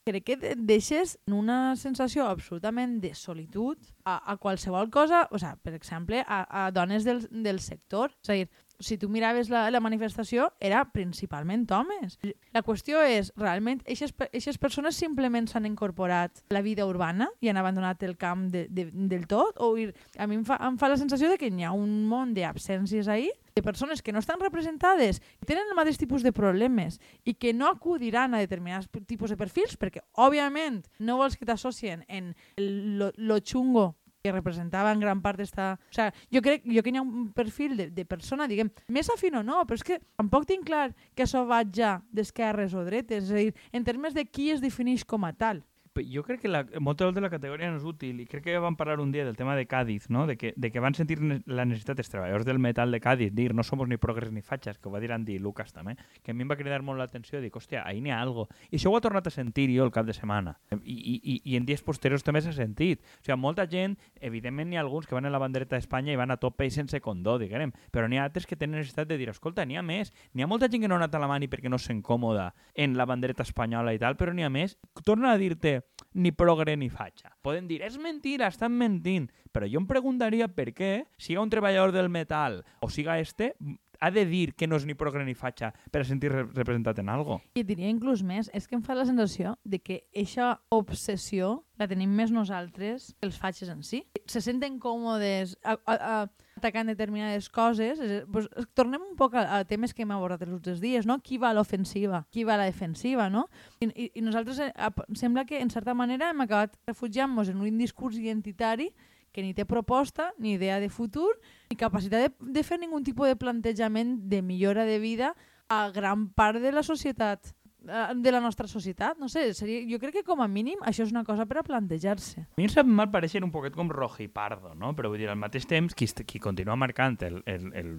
crec 0.06 0.24
que 0.26 0.36
et 0.52 0.60
deixes 0.68 1.16
en 1.26 1.34
una 1.34 1.74
sensació 1.78 2.28
absolutament 2.30 3.00
de 3.02 3.12
solitud 3.18 3.80
a, 4.04 4.20
a 4.30 4.36
qualsevol 4.38 4.90
cosa, 4.94 5.24
o 5.34 5.40
sea, 5.42 5.56
per 5.58 5.74
exemple, 5.74 6.22
a, 6.22 6.44
a 6.46 6.70
dones 6.70 7.04
del, 7.04 7.24
del 7.30 7.58
sector. 7.60 8.14
És 8.22 8.30
a 8.30 8.38
dir, 8.38 8.46
si 8.78 8.98
tu 8.98 9.08
miraves 9.08 9.50
la, 9.50 9.66
la 9.70 9.80
manifestació, 9.80 10.50
era 10.60 10.84
principalment 10.92 11.66
homes. 11.72 12.18
La 12.54 12.62
qüestió 12.66 13.02
és, 13.02 13.32
realment, 13.36 13.82
aquestes 13.86 14.58
persones 14.62 14.98
simplement 14.98 15.48
s'han 15.50 15.66
incorporat 15.68 16.42
a 16.46 16.56
la 16.56 16.62
vida 16.64 16.86
urbana 16.86 17.30
i 17.40 17.50
han 17.50 17.60
abandonat 17.60 18.02
el 18.06 18.16
camp 18.16 18.48
de, 18.52 18.66
de, 18.70 18.88
del 18.92 19.26
tot? 19.30 19.58
O 19.62 19.74
a 19.76 20.28
mi 20.28 20.38
em 20.38 20.44
fa, 20.46 20.60
em 20.66 20.78
fa 20.80 20.90
la 20.92 21.00
sensació 21.00 21.30
de 21.32 21.38
que 21.40 21.50
hi 21.50 21.66
ha 21.66 21.74
un 21.74 22.04
món 22.08 22.34
d'absències 22.36 23.08
ahí 23.08 23.30
de 23.56 23.62
persones 23.62 24.02
que 24.02 24.12
no 24.12 24.20
estan 24.20 24.40
representades, 24.40 25.20
que 25.40 25.48
tenen 25.48 25.64
el 25.70 25.78
mateix 25.78 25.96
tipus 25.96 26.22
de 26.22 26.34
problemes 26.36 27.00
i 27.24 27.34
que 27.34 27.54
no 27.56 27.70
acudiran 27.70 28.36
a 28.36 28.42
determinats 28.42 28.90
tipus 29.08 29.32
de 29.32 29.40
perfils 29.40 29.78
perquè, 29.80 30.04
òbviament, 30.12 30.82
no 31.00 31.16
vols 31.16 31.38
que 31.40 31.48
t'associen 31.48 32.04
en 32.08 32.34
lo, 32.60 33.12
lo 33.16 33.40
xungo 33.40 33.94
que 34.26 34.34
representava 34.34 34.92
en 34.92 35.00
gran 35.00 35.22
part 35.22 35.40
esta... 35.40 35.74
O 35.90 35.94
sea, 35.94 36.10
jo 36.32 36.42
crec 36.42 36.66
jo 36.66 36.82
que 36.82 36.90
hi 36.90 36.98
ha 36.98 37.04
un 37.04 37.30
perfil 37.36 37.76
de, 37.78 37.88
de 37.94 38.06
persona, 38.08 38.50
diguem, 38.50 38.72
més 38.90 39.10
afín 39.14 39.38
o 39.38 39.44
no, 39.46 39.62
però 39.68 39.78
és 39.78 39.86
que 39.86 40.00
tampoc 40.18 40.48
tinc 40.50 40.66
clar 40.66 40.90
que 41.14 41.26
això 41.26 41.46
va 41.46 41.62
ja 41.62 42.00
d'esquerres 42.10 42.74
o 42.74 42.84
dretes, 42.86 43.30
és 43.30 43.32
a 43.32 43.40
dir, 43.40 43.54
en 43.72 43.86
termes 43.86 44.18
de 44.18 44.26
qui 44.26 44.50
es 44.50 44.64
defineix 44.64 45.06
com 45.06 45.24
a 45.28 45.32
tal 45.32 45.62
jo 46.04 46.22
crec 46.26 46.42
que 46.42 46.48
la, 46.48 46.64
moltes 46.80 47.14
de 47.14 47.20
la 47.20 47.30
categoria 47.30 47.70
no 47.70 47.78
és 47.80 47.86
útil 47.86 48.20
i 48.20 48.26
crec 48.28 48.44
que 48.46 48.54
ja 48.54 48.60
vam 48.60 48.76
parlar 48.76 49.00
un 49.00 49.12
dia 49.12 49.24
del 49.24 49.36
tema 49.36 49.56
de 49.56 49.66
Cádiz, 49.66 50.10
no? 50.10 50.26
de, 50.26 50.36
que, 50.36 50.52
de 50.56 50.70
que 50.70 50.80
van 50.80 50.94
sentir 50.94 51.18
la 51.20 51.64
necessitat 51.64 52.00
els 52.02 52.10
treballadors 52.12 52.46
del 52.46 52.58
metal 52.58 52.92
de 52.92 53.00
Cádiz 53.00 53.34
dir 53.34 53.54
no 53.54 53.64
somos 53.64 53.88
ni 53.88 53.96
progres 53.96 54.32
ni 54.32 54.42
fatxes, 54.42 54.78
que 54.78 54.88
ho 54.88 54.92
va 54.92 55.00
dir 55.00 55.12
Andy 55.12 55.38
Lucas 55.38 55.72
també, 55.72 55.96
que 56.22 56.32
a 56.32 56.34
mi 56.34 56.44
em 56.44 56.50
va 56.50 56.58
cridar 56.58 56.82
molt 56.82 57.00
l'atenció, 57.00 57.40
dic, 57.40 57.56
hòstia, 57.56 57.84
ahí 57.86 58.00
n'hi 58.00 58.12
ha 58.12 58.20
algo. 58.20 58.48
I 58.70 58.76
això 58.80 58.92
ho 58.92 58.96
ha 58.98 59.02
tornat 59.04 59.26
a 59.26 59.32
sentir 59.34 59.68
jo 59.72 59.84
el 59.84 59.92
cap 59.94 60.06
de 60.06 60.14
setmana. 60.16 60.56
I, 60.82 60.96
i, 60.96 61.40
i 61.52 61.56
en 61.56 61.66
dies 61.68 61.82
posteriors 61.86 62.24
també 62.26 62.42
s'ha 62.44 62.54
sentit. 62.56 63.02
O 63.20 63.24
sigui, 63.26 63.38
molta 63.40 63.66
gent, 63.70 63.96
evidentment 64.20 64.70
n'hi 64.70 64.80
ha 64.80 64.84
alguns 64.84 65.06
que 65.06 65.16
van 65.16 65.26
a 65.26 65.32
la 65.32 65.40
bandereta 65.42 65.76
d'Espanya 65.76 66.14
i 66.14 66.20
van 66.20 66.34
a 66.34 66.38
tope 66.40 66.66
i 66.66 66.72
sense 66.74 67.00
condó, 67.04 67.38
diguem, 67.40 67.72
però 67.92 68.08
n'hi 68.08 68.20
ha 68.20 68.26
altres 68.28 68.46
que 68.46 68.58
tenen 68.58 68.80
necessitat 68.80 69.08
de 69.08 69.18
dir, 69.20 69.30
escolta, 69.32 69.64
n'hi 69.66 69.78
ha 69.78 69.84
més, 69.86 70.12
n'hi 70.34 70.44
ha 70.44 70.50
molta 70.50 70.70
gent 70.70 70.84
que 70.84 70.90
no 70.90 70.96
ha 70.96 71.02
anat 71.02 71.14
a 71.16 71.22
la 71.22 71.30
mani 71.30 71.48
perquè 71.50 71.70
no 71.72 71.78
sent 71.78 72.02
còmoda 72.04 72.52
en 72.74 72.96
la 72.96 73.06
bandereta 73.08 73.46
espanyola 73.46 73.94
i 73.94 74.02
tal, 74.02 74.16
però 74.16 74.34
n'hi 74.34 74.46
ha 74.46 74.52
més. 74.52 74.76
Torna 75.04 75.32
a 75.32 75.40
dir-te, 75.40 75.80
ni 76.16 76.32
progre 76.32 76.76
ni 76.80 76.88
fatxa. 76.90 77.34
Poden 77.44 77.68
dir, 77.68 77.82
és 77.84 77.98
mentira, 78.00 78.48
estan 78.48 78.72
mentint, 78.74 79.28
però 79.52 79.68
jo 79.68 79.82
em 79.82 79.88
preguntaria 79.88 80.48
per 80.48 80.72
què, 80.76 80.92
siga 81.20 81.44
un 81.44 81.52
treballador 81.52 81.92
del 81.94 82.08
metal 82.12 82.62
o 82.80 82.88
siga 82.92 83.18
este, 83.20 83.52
ha 84.00 84.10
de 84.10 84.24
dir 84.26 84.54
que 84.54 84.66
no 84.66 84.76
és 84.76 84.86
ni 84.86 84.96
progre 84.98 85.24
ni 85.24 85.34
fatxa 85.36 85.72
per 85.92 86.02
a 86.02 86.08
sentir 86.08 86.30
representat 86.32 87.00
en 87.00 87.10
algo. 87.12 87.40
I 87.56 87.64
diria 87.66 87.88
inclús 87.92 88.22
més, 88.26 88.50
és 88.56 88.68
que 88.68 88.76
em 88.78 88.84
fa 88.84 88.96
la 88.96 89.06
sensació 89.08 89.56
de 89.64 89.80
que 89.80 90.02
aquesta 90.10 90.56
obsessió 90.74 91.62
la 91.80 91.88
tenim 91.88 92.12
més 92.16 92.32
nosaltres 92.34 93.12
que 93.16 93.28
els 93.28 93.38
fatxes 93.40 93.72
en 93.72 93.82
si. 93.86 94.04
Se 94.26 94.42
senten 94.44 94.80
còmodes 94.82 95.56
a, 95.62 95.76
a, 95.76 95.96
a, 95.96 96.45
atacant 96.56 96.88
determinades 96.88 97.48
coses. 97.52 98.00
Pues, 98.32 98.48
tornem 98.74 99.02
un 99.02 99.16
poc 99.16 99.36
a, 99.36 99.44
a 99.58 99.64
temes 99.68 99.92
que 99.94 100.04
hem 100.04 100.14
abordat 100.14 100.46
els 100.46 100.54
últims 100.56 100.80
dies, 100.80 101.06
no? 101.08 101.18
Qui 101.22 101.38
va 101.38 101.50
a 101.52 101.56
l'ofensiva? 101.56 102.24
Qui 102.32 102.46
va 102.48 102.56
a 102.56 102.62
la 102.62 102.70
defensiva, 102.70 103.28
no? 103.30 103.46
I, 103.80 103.90
i, 103.90 104.08
i 104.16 104.24
nosaltres 104.24 104.62
eh, 104.64 104.70
a, 104.72 104.90
sembla 105.14 105.44
que, 105.48 105.60
en 105.60 105.70
certa 105.70 105.94
manera, 105.94 106.30
hem 106.32 106.40
acabat 106.46 106.78
refugiant-nos 106.88 107.52
en 107.52 107.60
un 107.60 107.78
discurs 107.78 108.16
identitari 108.18 108.90
que 109.36 109.44
ni 109.44 109.52
té 109.52 109.66
proposta, 109.68 110.30
ni 110.40 110.54
idea 110.56 110.80
de 110.80 110.88
futur, 110.88 111.34
ni 111.68 111.76
capacitat 111.76 112.24
de, 112.24 112.52
de 112.56 112.64
fer 112.64 112.80
ningun 112.80 113.04
tipus 113.04 113.28
de 113.28 113.36
plantejament 113.36 114.16
de 114.30 114.40
millora 114.40 114.88
de 114.88 114.96
vida 114.98 115.34
a 115.68 115.90
gran 115.92 116.30
part 116.32 116.62
de 116.62 116.72
la 116.72 116.86
societat 116.86 117.52
de 117.86 118.32
la 118.32 118.40
nostra 118.40 118.68
societat. 118.68 119.18
No 119.18 119.28
sé, 119.32 119.48
seria, 119.54 119.84
jo 119.88 120.00
crec 120.02 120.20
que 120.20 120.26
com 120.26 120.42
a 120.42 120.48
mínim 120.50 120.82
això 120.86 121.06
és 121.06 121.14
una 121.14 121.24
cosa 121.24 121.46
per 121.46 121.60
a 121.60 121.66
plantejar-se. 121.66 122.46
A 122.46 122.60
mi 122.60 122.66
em 122.68 122.72
sap 122.72 122.88
mal 122.88 123.10
pareixer 123.12 123.42
un 123.44 123.52
poquet 123.54 123.76
com 123.76 123.90
Pardo, 124.32 124.74
no? 124.74 124.94
però 124.96 125.08
vull 125.08 125.18
dir, 125.18 125.28
al 125.30 125.38
mateix 125.38 125.66
temps, 125.66 125.94
qui, 125.94 126.06
qui 126.26 126.40
continua 126.42 126.76
marcant 126.76 127.16
el, 127.22 127.42
el, 127.46 127.70
el 127.74 127.92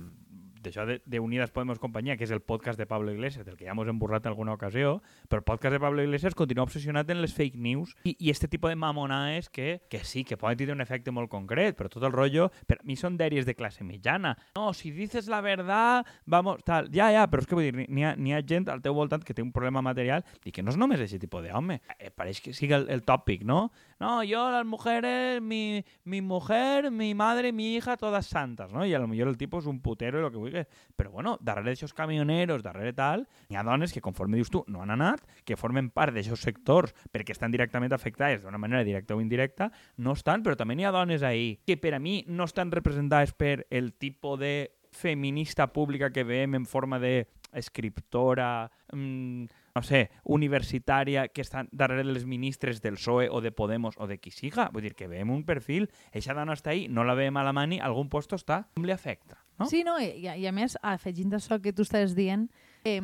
d'això 0.64 0.86
de, 0.88 1.02
de 1.06 1.20
Unidas 1.20 1.52
Podemos 1.52 1.80
Companyia, 1.80 2.18
que 2.18 2.26
és 2.26 2.32
el 2.32 2.42
podcast 2.42 2.80
de 2.80 2.88
Pablo 2.88 3.12
Iglesias, 3.12 3.46
del 3.46 3.58
que 3.58 3.66
ja 3.66 3.72
hemos 3.72 3.88
emborrat 3.88 4.26
en 4.26 4.32
alguna 4.34 4.54
ocasió, 4.54 5.02
però 5.30 5.42
el 5.42 5.46
podcast 5.46 5.74
de 5.74 5.80
Pablo 5.80 6.04
Iglesias 6.04 6.36
continua 6.36 6.66
obsessionat 6.66 7.10
en 7.10 7.22
les 7.22 7.34
fake 7.34 7.58
news 7.58 7.94
i, 8.04 8.16
i 8.20 8.32
este 8.32 8.48
tipus 8.48 8.72
de 8.72 8.76
mamonaes 8.80 9.50
que, 9.50 9.82
que 9.90 10.04
sí, 10.04 10.24
que 10.24 10.38
poden 10.38 10.58
tenir 10.58 10.76
un 10.76 10.82
efecte 10.82 11.12
molt 11.12 11.30
concret, 11.32 11.78
però 11.78 11.92
tot 11.92 12.04
el 12.08 12.16
rotllo, 12.16 12.50
per 12.68 12.80
mi 12.88 12.98
són 13.00 13.18
dèries 13.20 13.46
de 13.46 13.56
classe 13.56 13.86
mitjana. 13.86 14.36
No, 14.56 14.72
si 14.74 14.92
dices 14.92 15.28
la 15.28 15.42
verdad, 15.42 16.06
vamos, 16.26 16.64
tal, 16.66 16.90
ja, 16.94 17.12
ja, 17.14 17.28
però 17.30 17.44
és 17.44 17.50
que 17.50 17.58
vull 17.58 17.70
dir, 17.70 17.88
n'hi 17.88 18.08
ha, 18.08 18.16
ha 18.16 18.46
gent 18.48 18.70
al 18.72 18.82
teu 18.82 18.96
voltant 18.98 19.24
que 19.24 19.36
té 19.36 19.46
un 19.46 19.54
problema 19.56 19.84
material 19.86 20.26
i 20.46 20.54
que 20.56 20.64
no 20.64 20.74
és 20.74 20.80
només 20.80 21.02
aquest 21.04 21.22
tipus 21.22 21.46
d'home. 21.46 21.82
Eh, 21.98 22.12
pareix 22.12 22.42
que 22.44 22.56
sigui 22.56 22.76
el, 22.78 22.88
el 22.94 23.04
tòpic, 23.08 23.46
no? 23.48 23.68
No, 24.00 24.24
yo, 24.24 24.50
las 24.52 24.66
mujeres, 24.66 25.42
mi, 25.42 25.84
mi 26.04 26.22
mujer, 26.22 26.92
mi 26.92 27.14
madre, 27.16 27.52
mi 27.52 27.76
hija, 27.76 27.98
todas 27.98 28.28
santas, 28.28 28.72
no? 28.72 28.86
I 28.86 28.94
a 28.94 29.00
lo 29.00 29.08
millor 29.08 29.32
el 29.32 29.38
tipus 29.38 29.66
és 29.66 29.72
un 29.72 29.82
putero 29.82 30.22
i 30.22 30.26
el 30.26 30.32
que 30.32 30.38
vulgui 30.38 30.47
que... 30.54 30.66
Però 30.98 31.12
bueno, 31.12 31.38
darrere 31.42 31.74
d'aixòs 31.74 31.94
camioneros, 31.98 32.63
darrere 32.66 32.94
tal, 32.98 33.27
hi 33.50 33.58
ha 33.58 33.66
dones 33.68 33.94
que, 33.94 34.04
conforme 34.04 34.39
dius 34.39 34.51
tu, 34.54 34.63
no 34.68 34.82
han 34.84 34.94
anat, 34.96 35.24
que 35.46 35.60
formen 35.60 35.92
part 35.94 36.16
d'aixòs 36.16 36.44
sectors 36.48 36.96
perquè 37.12 37.36
estan 37.36 37.54
directament 37.54 37.94
afectades 37.94 38.44
d'una 38.44 38.62
manera 38.62 38.84
directa 38.88 39.16
o 39.16 39.22
indirecta, 39.22 39.72
no 39.98 40.16
estan, 40.18 40.44
però 40.44 40.58
també 40.60 40.77
n'hi 40.77 40.88
ha 40.88 40.96
dones 40.96 41.24
ahí 41.24 41.58
que 41.66 41.77
per 41.77 41.96
a 41.98 42.00
mi 42.00 42.24
no 42.27 42.48
estan 42.48 42.72
representades 42.72 43.34
per 43.34 43.66
el 43.70 43.94
tipus 43.94 44.39
de 44.39 44.56
feminista 44.92 45.72
pública 45.72 46.12
que 46.12 46.24
veiem 46.24 46.56
en 46.56 46.66
forma 46.66 47.00
de 47.00 47.27
escriptora, 47.54 48.72
mm, 48.92 49.46
no 49.75 49.84
sé, 49.84 50.10
universitària 50.24 51.27
que 51.30 51.44
està 51.46 51.66
darrere 51.72 52.04
dels 52.04 52.25
ministres 52.25 52.82
del 52.82 52.98
PSOE 52.98 53.30
o 53.30 53.42
de 53.42 53.51
Podemos 53.51 53.96
o 53.98 54.08
de 54.08 54.18
qui 54.18 54.32
siga. 54.32 54.70
Vull 54.74 54.89
dir 54.89 54.96
que 54.96 55.08
veiem 55.08 55.30
un 55.32 55.46
perfil, 55.46 55.89
eixa 56.12 56.34
dona 56.34 56.58
està 56.58 56.74
ahí, 56.74 56.88
no 56.89 57.06
la 57.06 57.16
veiem 57.16 57.38
a 57.38 57.46
la 57.46 57.54
mani, 57.54 57.80
algun 57.80 58.10
puesto 58.10 58.36
està, 58.36 58.66
com 58.75 58.86
li 58.86 58.96
afecta? 58.96 59.47
No? 59.58 59.66
Sí, 59.66 59.84
no, 59.84 59.98
i, 60.00 60.28
i 60.28 60.46
a 60.46 60.52
més, 60.54 60.78
afegint 60.86 61.34
això 61.34 61.58
que 61.62 61.74
tu 61.74 61.82
estaves 61.82 62.14
dient, 62.16 62.48
eh, 62.86 63.02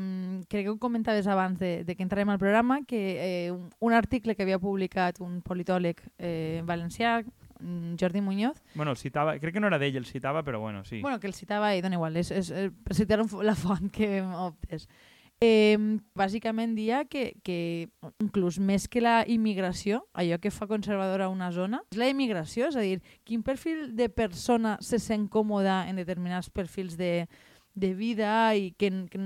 crec 0.49 0.67
que 0.67 0.69
ho 0.69 0.77
comentaves 0.79 1.27
abans 1.27 1.57
de, 1.59 1.83
de 1.83 1.95
que 1.95 2.03
entrarem 2.05 2.29
al 2.29 2.39
programa, 2.39 2.81
que 2.85 3.01
eh, 3.47 3.51
un, 3.51 3.69
un 3.79 3.93
article 3.93 4.35
que 4.35 4.43
havia 4.45 4.59
publicat 4.61 5.19
un 5.19 5.41
politòleg 5.41 6.01
eh, 6.19 6.61
valencià, 6.65 7.23
mm, 7.59 7.95
Jordi 7.99 8.21
Muñoz, 8.21 8.61
Bueno, 8.75 8.91
el 8.91 8.97
citava, 8.97 9.37
crec 9.39 9.55
que 9.55 9.59
no 9.63 9.67
era 9.67 9.79
d'ell, 9.81 9.97
el 9.97 10.05
citava, 10.05 10.43
però 10.43 10.59
bueno, 10.59 10.85
sí. 10.85 11.01
Bueno, 11.01 11.19
que 11.19 11.27
el 11.27 11.33
citava 11.33 11.73
ell, 11.73 11.81
dona 11.81 11.97
igual, 11.97 12.17
és, 12.17 12.29
és, 12.31 12.51
és 12.51 12.97
citar 12.97 13.19
la 13.41 13.55
font 13.55 13.89
que 13.89 14.21
optes. 14.21 14.87
Eh, 15.43 15.75
bàsicament 16.15 16.71
dia 16.77 17.01
que, 17.09 17.33
que 17.43 17.89
inclús 18.23 18.61
més 18.63 18.85
que 18.87 19.01
la 19.03 19.23
immigració, 19.27 20.03
allò 20.15 20.37
que 20.39 20.53
fa 20.53 20.69
conservadora 20.69 21.27
una 21.27 21.49
zona, 21.51 21.81
és 21.91 21.99
la 21.99 22.07
immigració, 22.07 22.69
és 22.69 22.77
a 22.79 22.83
dir, 22.85 23.01
quin 23.27 23.43
perfil 23.43 23.89
de 23.97 24.07
persona 24.07 24.77
se 24.79 25.01
sent 25.03 25.25
còmoda 25.33 25.81
en 25.89 25.99
determinats 25.99 26.47
perfils 26.53 26.95
de, 26.95 27.27
de 27.75 27.91
vida 27.97 28.53
i 28.55 28.71
que, 28.77 28.91
que, 29.11 29.19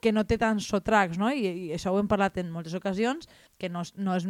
que 0.00 0.12
no 0.14 0.22
té 0.28 0.38
tants 0.38 0.68
sotracs, 0.70 1.18
no? 1.18 1.32
I, 1.32 1.42
I 1.48 1.74
això 1.74 1.90
ho 1.90 1.98
hem 1.98 2.10
parlat 2.10 2.38
en 2.38 2.54
moltes 2.54 2.76
ocasions, 2.78 3.26
que 3.58 3.72
no, 3.72 3.82
no 3.96 4.14
és 4.14 4.28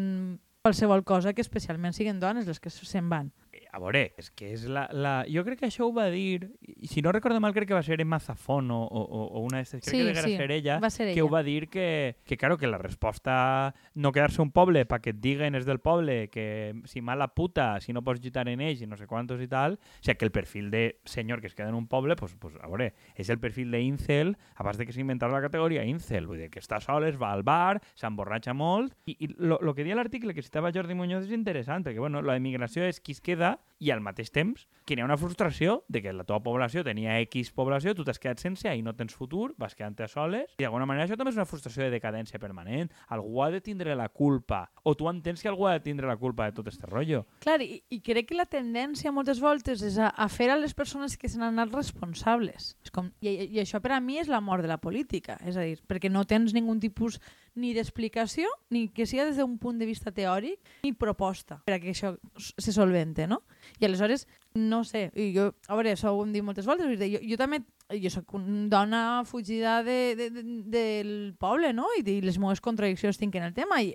qualsevol 0.64 1.04
cosa 1.04 1.34
que 1.36 1.44
especialment 1.44 1.92
siguin 1.92 2.22
dones 2.22 2.48
les 2.48 2.62
que 2.62 2.72
se'n 2.72 3.10
van. 3.12 3.34
A 3.75 3.81
veure, 3.83 4.04
és 4.21 4.31
que 4.31 4.52
és 4.54 4.64
la, 4.71 4.85
la... 4.95 5.12
Jo 5.26 5.43
crec 5.47 5.59
que 5.64 5.66
això 5.66 5.88
ho 5.88 5.93
va 5.95 6.07
dir, 6.12 6.47
si 6.87 7.02
no 7.02 7.11
recordo 7.12 7.40
mal, 7.43 7.52
crec 7.57 7.66
que 7.69 7.75
va 7.75 7.83
ser 7.83 7.99
Emma 8.00 8.21
Zafón 8.23 8.71
o, 8.71 8.81
o, 8.87 9.02
o 9.25 9.40
una 9.43 9.59
d'aquestes, 9.59 9.83
crec 9.83 9.90
Sí, 9.90 9.99
que 9.99 10.07
deguera 10.12 10.28
sí, 10.28 10.37
ser 10.38 10.50
ella, 10.54 10.76
va 10.78 10.90
ser 10.95 11.09
que 11.09 11.16
ella. 11.19 11.25
ho 11.25 11.31
va 11.33 11.43
dir 11.43 11.69
que, 11.69 12.16
que, 12.25 12.37
claro, 12.38 12.57
que 12.59 12.69
la 12.71 12.78
resposta 12.78 13.75
no 13.95 14.12
quedar-se 14.12 14.43
un 14.43 14.52
poble 14.54 14.85
pa 14.87 15.00
que 15.02 15.11
et 15.11 15.19
diguen 15.21 15.59
és 15.59 15.66
del 15.66 15.81
poble, 15.83 16.28
que 16.31 16.75
si 16.87 17.02
mala 17.02 17.33
puta, 17.35 17.81
si 17.83 17.93
no 17.93 18.04
pots 18.07 18.23
lluitar 18.23 18.47
en 18.49 18.62
ells 18.62 18.85
i 18.85 18.87
no 18.87 18.97
sé 18.97 19.09
quantos 19.11 19.43
i 19.43 19.49
tal, 19.50 19.75
o 19.75 20.04
sigui 20.04 20.16
que 20.21 20.28
el 20.28 20.33
perfil 20.33 20.71
de 20.71 20.85
senyor 21.04 21.40
que 21.43 21.49
es 21.50 21.54
queda 21.59 21.69
en 21.69 21.75
un 21.75 21.88
poble, 21.90 22.14
pues, 22.16 22.37
pues 22.38 22.54
a 22.62 22.69
veure, 22.71 22.93
és 23.16 23.28
el 23.31 23.40
perfil 23.43 23.75
de 23.75 23.83
incel, 23.83 24.37
abans 24.54 24.78
de 24.78 24.87
que 24.87 24.95
s'inventara 24.95 25.35
la 25.35 25.43
categoria 25.43 25.83
incel, 25.85 26.28
vull 26.31 26.38
dir 26.38 26.50
que 26.54 26.62
està 26.62 26.78
sol, 26.81 27.09
es 27.11 27.19
va 27.21 27.33
al 27.35 27.43
bar, 27.43 27.83
s'emborratxa 27.99 28.54
molt, 28.54 28.95
i, 29.11 29.16
i 29.19 29.33
lo, 29.35 29.59
lo 29.61 29.75
que 29.75 29.83
deia 29.83 29.99
l'article 29.99 30.35
que 30.35 30.47
citava 30.47 30.71
Jordi 30.71 30.95
Muñoz 30.95 31.26
és 31.26 31.35
interessant, 31.35 31.83
perquè 31.83 31.99
bueno, 31.99 32.23
la 32.23 32.38
immigració 32.38 32.87
és 32.87 33.00
qui 33.02 33.16
es 33.19 33.21
queda 33.25 33.57
i 33.85 33.90
al 33.92 34.00
mateix 34.00 34.30
temps 34.33 34.66
que 34.85 34.94
hi 34.94 35.00
ha 35.00 35.06
una 35.06 35.16
frustració 35.16 35.78
de 35.88 36.02
que 36.04 36.12
la 36.12 36.26
teva 36.28 36.42
població 36.44 36.85
tenia 36.85 37.16
X 37.25 37.50
població, 37.56 37.94
tu 37.97 38.04
t'has 38.04 38.21
quedat 38.21 38.42
sense 38.42 38.68
i 38.68 38.83
no 38.85 38.94
tens 38.97 39.16
futur, 39.16 39.52
vas 39.61 39.75
quedant-te 39.76 40.06
soles, 40.12 40.52
i 40.59 40.64
d'alguna 40.64 40.87
manera 40.88 41.06
això 41.06 41.16
també 41.16 41.33
és 41.33 41.38
una 41.38 41.49
frustració 41.49 41.87
de 41.87 41.94
decadència 41.94 42.40
permanent. 42.40 42.92
Algú 43.14 43.42
ha 43.42 43.50
de 43.52 43.62
tindre 43.64 43.97
la 43.97 44.09
culpa, 44.09 44.66
o 44.85 44.94
tu 44.94 45.09
entens 45.09 45.42
que 45.42 45.49
algú 45.49 45.68
ha 45.68 45.76
de 45.78 45.85
tindre 45.85 46.09
la 46.09 46.18
culpa 46.21 46.49
de 46.49 46.56
tot 46.59 46.68
este 46.68 46.88
rotllo. 46.90 47.25
Clar, 47.44 47.61
i, 47.64 47.80
i 47.88 48.00
crec 48.04 48.30
que 48.30 48.38
la 48.38 48.49
tendència 48.50 49.12
moltes 49.12 49.40
voltes 49.40 49.83
és 49.85 49.97
a, 49.99 50.11
a 50.12 50.28
fer 50.33 50.50
a 50.52 50.59
les 50.61 50.76
persones 50.76 51.16
que 51.16 51.30
se 51.33 51.40
n'han 51.40 51.56
anat 51.56 51.73
responsables. 51.75 52.75
És 52.85 52.92
com, 52.92 53.09
i, 53.25 53.33
I 53.56 53.64
això 53.64 53.80
per 53.85 53.94
a 53.97 54.02
mi 54.04 54.21
és 54.21 54.33
la 54.33 54.42
mort 54.44 54.64
de 54.64 54.71
la 54.71 54.80
política, 54.83 55.38
és 55.44 55.56
a 55.56 55.64
dir, 55.64 55.80
perquè 55.88 56.12
no 56.12 56.26
tens 56.28 56.52
ningun 56.56 56.83
tipus 56.83 57.21
ni 57.54 57.73
d'explicació, 57.75 58.50
ni 58.75 58.88
que 58.92 59.06
sigui 59.06 59.25
des 59.30 59.38
d'un 59.38 59.56
punt 59.62 59.78
de 59.78 59.87
vista 59.87 60.12
teòric, 60.12 60.61
ni 60.85 60.92
proposta 60.92 61.61
per 61.64 61.76
a 61.76 61.80
que 61.80 61.94
això 61.94 62.16
se 62.35 62.75
solvente, 62.75 63.28
no? 63.30 63.42
I 63.80 63.87
aleshores, 63.88 64.26
no 64.54 64.83
sé, 64.85 65.11
i 65.14 65.33
jo, 65.35 65.50
a 65.68 65.75
veure, 65.78 65.92
això 65.97 66.12
ho 66.14 66.23
hem 66.25 66.33
dit 66.33 66.44
moltes 66.47 66.66
voltes, 66.66 66.87
dir, 66.99 67.11
jo, 67.16 67.23
jo 67.35 67.37
també 67.40 67.62
jo 68.00 68.11
sóc 68.11 68.33
una 68.38 68.68
dona 68.73 69.02
fugida 69.28 69.83
de, 69.85 70.14
de, 70.16 70.30
de, 70.30 70.42
del 70.73 71.12
poble, 71.38 71.73
no? 71.76 71.87
I, 71.99 72.04
i 72.09 72.21
les 72.25 72.38
meves 72.38 72.61
contradiccions 72.64 73.18
tinc 73.21 73.35
en 73.37 73.44
el 73.50 73.54
tema, 73.54 73.83
i 73.83 73.94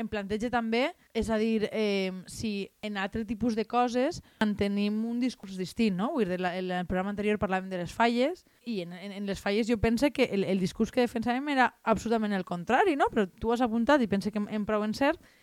em 0.00 0.06
planteja 0.08 0.48
també, 0.48 0.94
és 1.12 1.28
a 1.28 1.36
dir, 1.36 1.66
eh, 1.76 2.12
si 2.30 2.70
en 2.80 2.96
altre 2.96 3.24
tipus 3.28 3.52
de 3.58 3.66
coses 3.68 4.22
mantenim 4.40 5.02
un 5.04 5.18
discurs 5.20 5.58
distint, 5.60 5.96
no? 5.98 6.12
Vull 6.14 6.30
dir, 6.30 6.38
la- 6.40 6.54
en 6.56 6.70
el 6.70 6.86
programa 6.86 7.10
anterior 7.12 7.36
parlàvem 7.42 7.68
de 7.68 7.82
les 7.82 7.92
falles 7.92 8.46
i 8.64 8.78
en, 8.86 8.94
en, 8.96 9.12
en 9.12 9.26
les 9.28 9.42
falles 9.42 9.68
jo 9.68 9.76
pense 9.82 10.08
que 10.14 10.30
el, 10.32 10.44
el 10.48 10.62
discurs 10.62 10.94
que 10.94 11.02
defensàvem 11.04 11.50
era 11.52 11.66
absolutament 11.82 12.32
el 12.32 12.46
contrari, 12.48 12.96
no? 12.96 13.10
Però 13.12 13.26
tu 13.28 13.52
has 13.52 13.60
apuntat 13.60 14.00
i 14.00 14.08
pense 14.08 14.30
que 14.32 14.40
em, 14.40 14.48
em 14.48 14.64
prou 14.64 14.86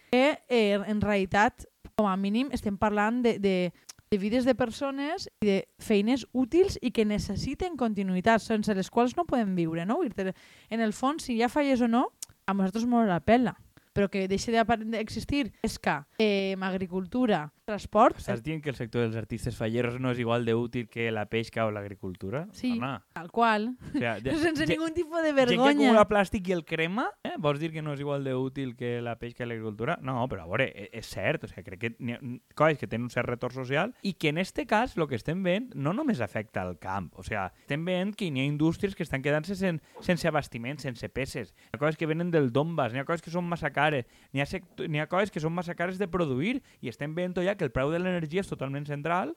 que 0.10 0.40
eh, 0.48 0.80
en 0.88 1.02
realitat, 1.02 1.68
com 1.98 2.08
a 2.08 2.16
mínim, 2.16 2.52
estem 2.54 2.76
parlant 2.78 3.24
de, 3.26 3.40
de, 3.42 3.74
de 4.12 4.18
vides 4.22 4.46
de 4.46 4.54
persones 4.54 5.26
i 5.42 5.48
de 5.48 5.56
feines 5.82 6.28
útils 6.30 6.78
i 6.86 6.92
que 6.94 7.08
necessiten 7.10 7.74
continuïtat, 7.74 8.44
sense 8.46 8.76
les 8.78 8.92
quals 8.94 9.16
no 9.18 9.26
podem 9.26 9.56
viure, 9.58 9.82
no? 9.90 10.04
En 10.06 10.84
el 10.86 10.94
fons, 10.94 11.26
si 11.26 11.42
ha 11.42 11.50
falles 11.50 11.82
o 11.82 11.90
no, 11.90 12.12
a 12.46 12.54
nosaltres 12.54 12.86
molt 12.86 13.10
la 13.10 13.18
pela 13.20 13.58
però 13.98 14.12
que 14.14 14.28
deixi 14.30 14.54
d'existir 14.54 15.48
pesca, 15.64 16.04
eh, 16.22 16.54
agricultura, 16.62 17.48
transport... 17.66 18.16
Estàs 18.22 18.44
dient 18.46 18.62
que 18.64 18.70
el 18.72 18.78
sector 18.78 19.02
dels 19.04 19.18
artistes 19.20 19.58
falleros 19.58 19.98
no 20.00 20.12
és 20.14 20.20
igual 20.22 20.46
de 20.46 20.54
útil 20.56 20.86
que 20.88 21.10
la 21.12 21.26
pesca 21.28 21.66
o 21.68 21.72
l'agricultura? 21.74 22.46
Sí, 22.56 22.76
Dona, 22.76 23.02
tal 23.12 23.32
qual. 23.32 23.74
o 23.94 23.98
sea, 23.98 24.20
de, 24.24 24.36
Sense 24.40 24.64
ge- 24.66 24.76
ningú 24.78 24.88
tipus 24.96 25.20
de 25.24 25.34
Gent 25.34 25.36
que 25.36 25.42
vergonya. 25.58 25.72
acumula 25.74 26.06
plàstic 26.08 26.48
i 26.48 26.54
el 26.56 26.64
crema, 26.64 27.10
eh? 27.28 27.34
vols 27.38 27.60
dir 27.60 27.72
que 27.74 27.82
no 27.84 27.92
és 27.98 28.00
igual 28.06 28.24
d'útil 28.24 28.76
que 28.78 29.02
la 29.02 29.18
pesca 29.20 29.44
i 29.44 29.50
l'agricultura? 29.50 29.98
No, 30.02 30.22
però 30.30 30.46
a 30.46 30.48
veure, 30.48 30.70
e- 30.72 30.90
és 31.02 31.10
cert, 31.12 31.44
o 31.44 31.50
sigui, 31.52 31.66
crec 31.66 31.82
que 31.82 32.14
ha 32.14 32.20
coses 32.56 32.78
que 32.80 32.88
tenen 32.88 33.10
un 33.10 33.12
cert 33.12 33.28
retorn 33.28 33.56
social 33.58 33.92
i 34.04 34.14
que 34.14 34.30
en 34.30 34.38
este 34.38 34.66
cas 34.70 34.96
el 34.96 35.08
que 35.10 35.18
estem 35.20 35.42
veient 35.44 35.74
no 35.76 35.92
només 35.98 36.22
afecta 36.22 36.62
al 36.64 36.78
camp, 36.80 37.10
o 37.18 37.24
sigui, 37.26 37.42
estem 37.66 37.84
veient 37.90 38.16
que 38.16 38.30
hi 38.30 38.40
ha 38.40 38.46
indústries 38.48 38.96
que 38.96 39.04
estan 39.04 39.26
quedant-se 39.26 39.58
sen, 39.60 39.82
sense 40.00 40.28
abastiment, 40.30 40.80
sense 40.80 41.10
peces. 41.10 41.52
Hi 41.74 41.76
ha 41.76 41.82
coses 41.82 41.98
que 41.98 42.08
venen 42.08 42.32
del 42.32 42.52
Donbass, 42.54 42.94
n'hi 42.94 43.02
ha 43.04 43.06
coses 43.10 43.26
que 43.26 43.34
són 43.34 43.44
massa 43.50 43.74
cares, 43.88 44.08
n'hi 44.36 44.44
ha, 44.44 44.48
n'hi 44.84 45.02
ha 45.02 45.08
coses 45.08 45.32
que 45.32 45.44
són 45.44 45.56
massa 45.56 45.76
cares 45.80 45.98
de 45.98 46.12
produir 46.12 46.60
i 46.84 46.92
estem 46.92 47.16
veient 47.16 47.40
ja 47.40 47.56
que 47.56 47.64
el 47.64 47.72
preu 47.72 47.96
de 47.96 48.04
l'energia 48.04 48.44
és 48.44 48.52
totalment 48.52 48.86
central 48.86 49.34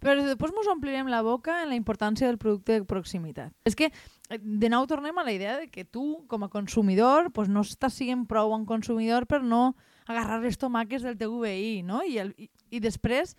Però 0.00 0.14
després 0.16 0.52
ens 0.56 0.70
omplirem 0.72 1.10
la 1.12 1.20
boca 1.24 1.58
en 1.62 1.70
la 1.72 1.76
importància 1.76 2.28
del 2.28 2.38
producte 2.40 2.78
de 2.78 2.86
proximitat. 2.88 3.52
És 3.68 3.76
que, 3.76 3.90
eh, 4.30 4.38
de 4.40 4.70
nou, 4.72 4.86
tornem 4.86 5.16
a 5.18 5.24
la 5.24 5.32
idea 5.32 5.58
de 5.58 5.68
que 5.68 5.84
tu, 5.84 6.24
com 6.28 6.44
a 6.44 6.48
consumidor, 6.48 7.30
pues, 7.32 7.48
no 7.48 7.60
estàs 7.60 7.98
sent 8.00 8.26
prou 8.26 8.50
bon 8.50 8.64
consumidor 8.64 9.26
per 9.26 9.42
no 9.42 9.76
agarrar 10.06 10.40
les 10.40 10.56
tomaques 10.56 11.02
del 11.02 11.18
teu 11.18 11.38
veí, 11.40 11.82
no? 11.82 12.02
I, 12.02 12.18
el, 12.18 12.34
i, 12.38 12.48
i 12.70 12.80
després, 12.80 13.36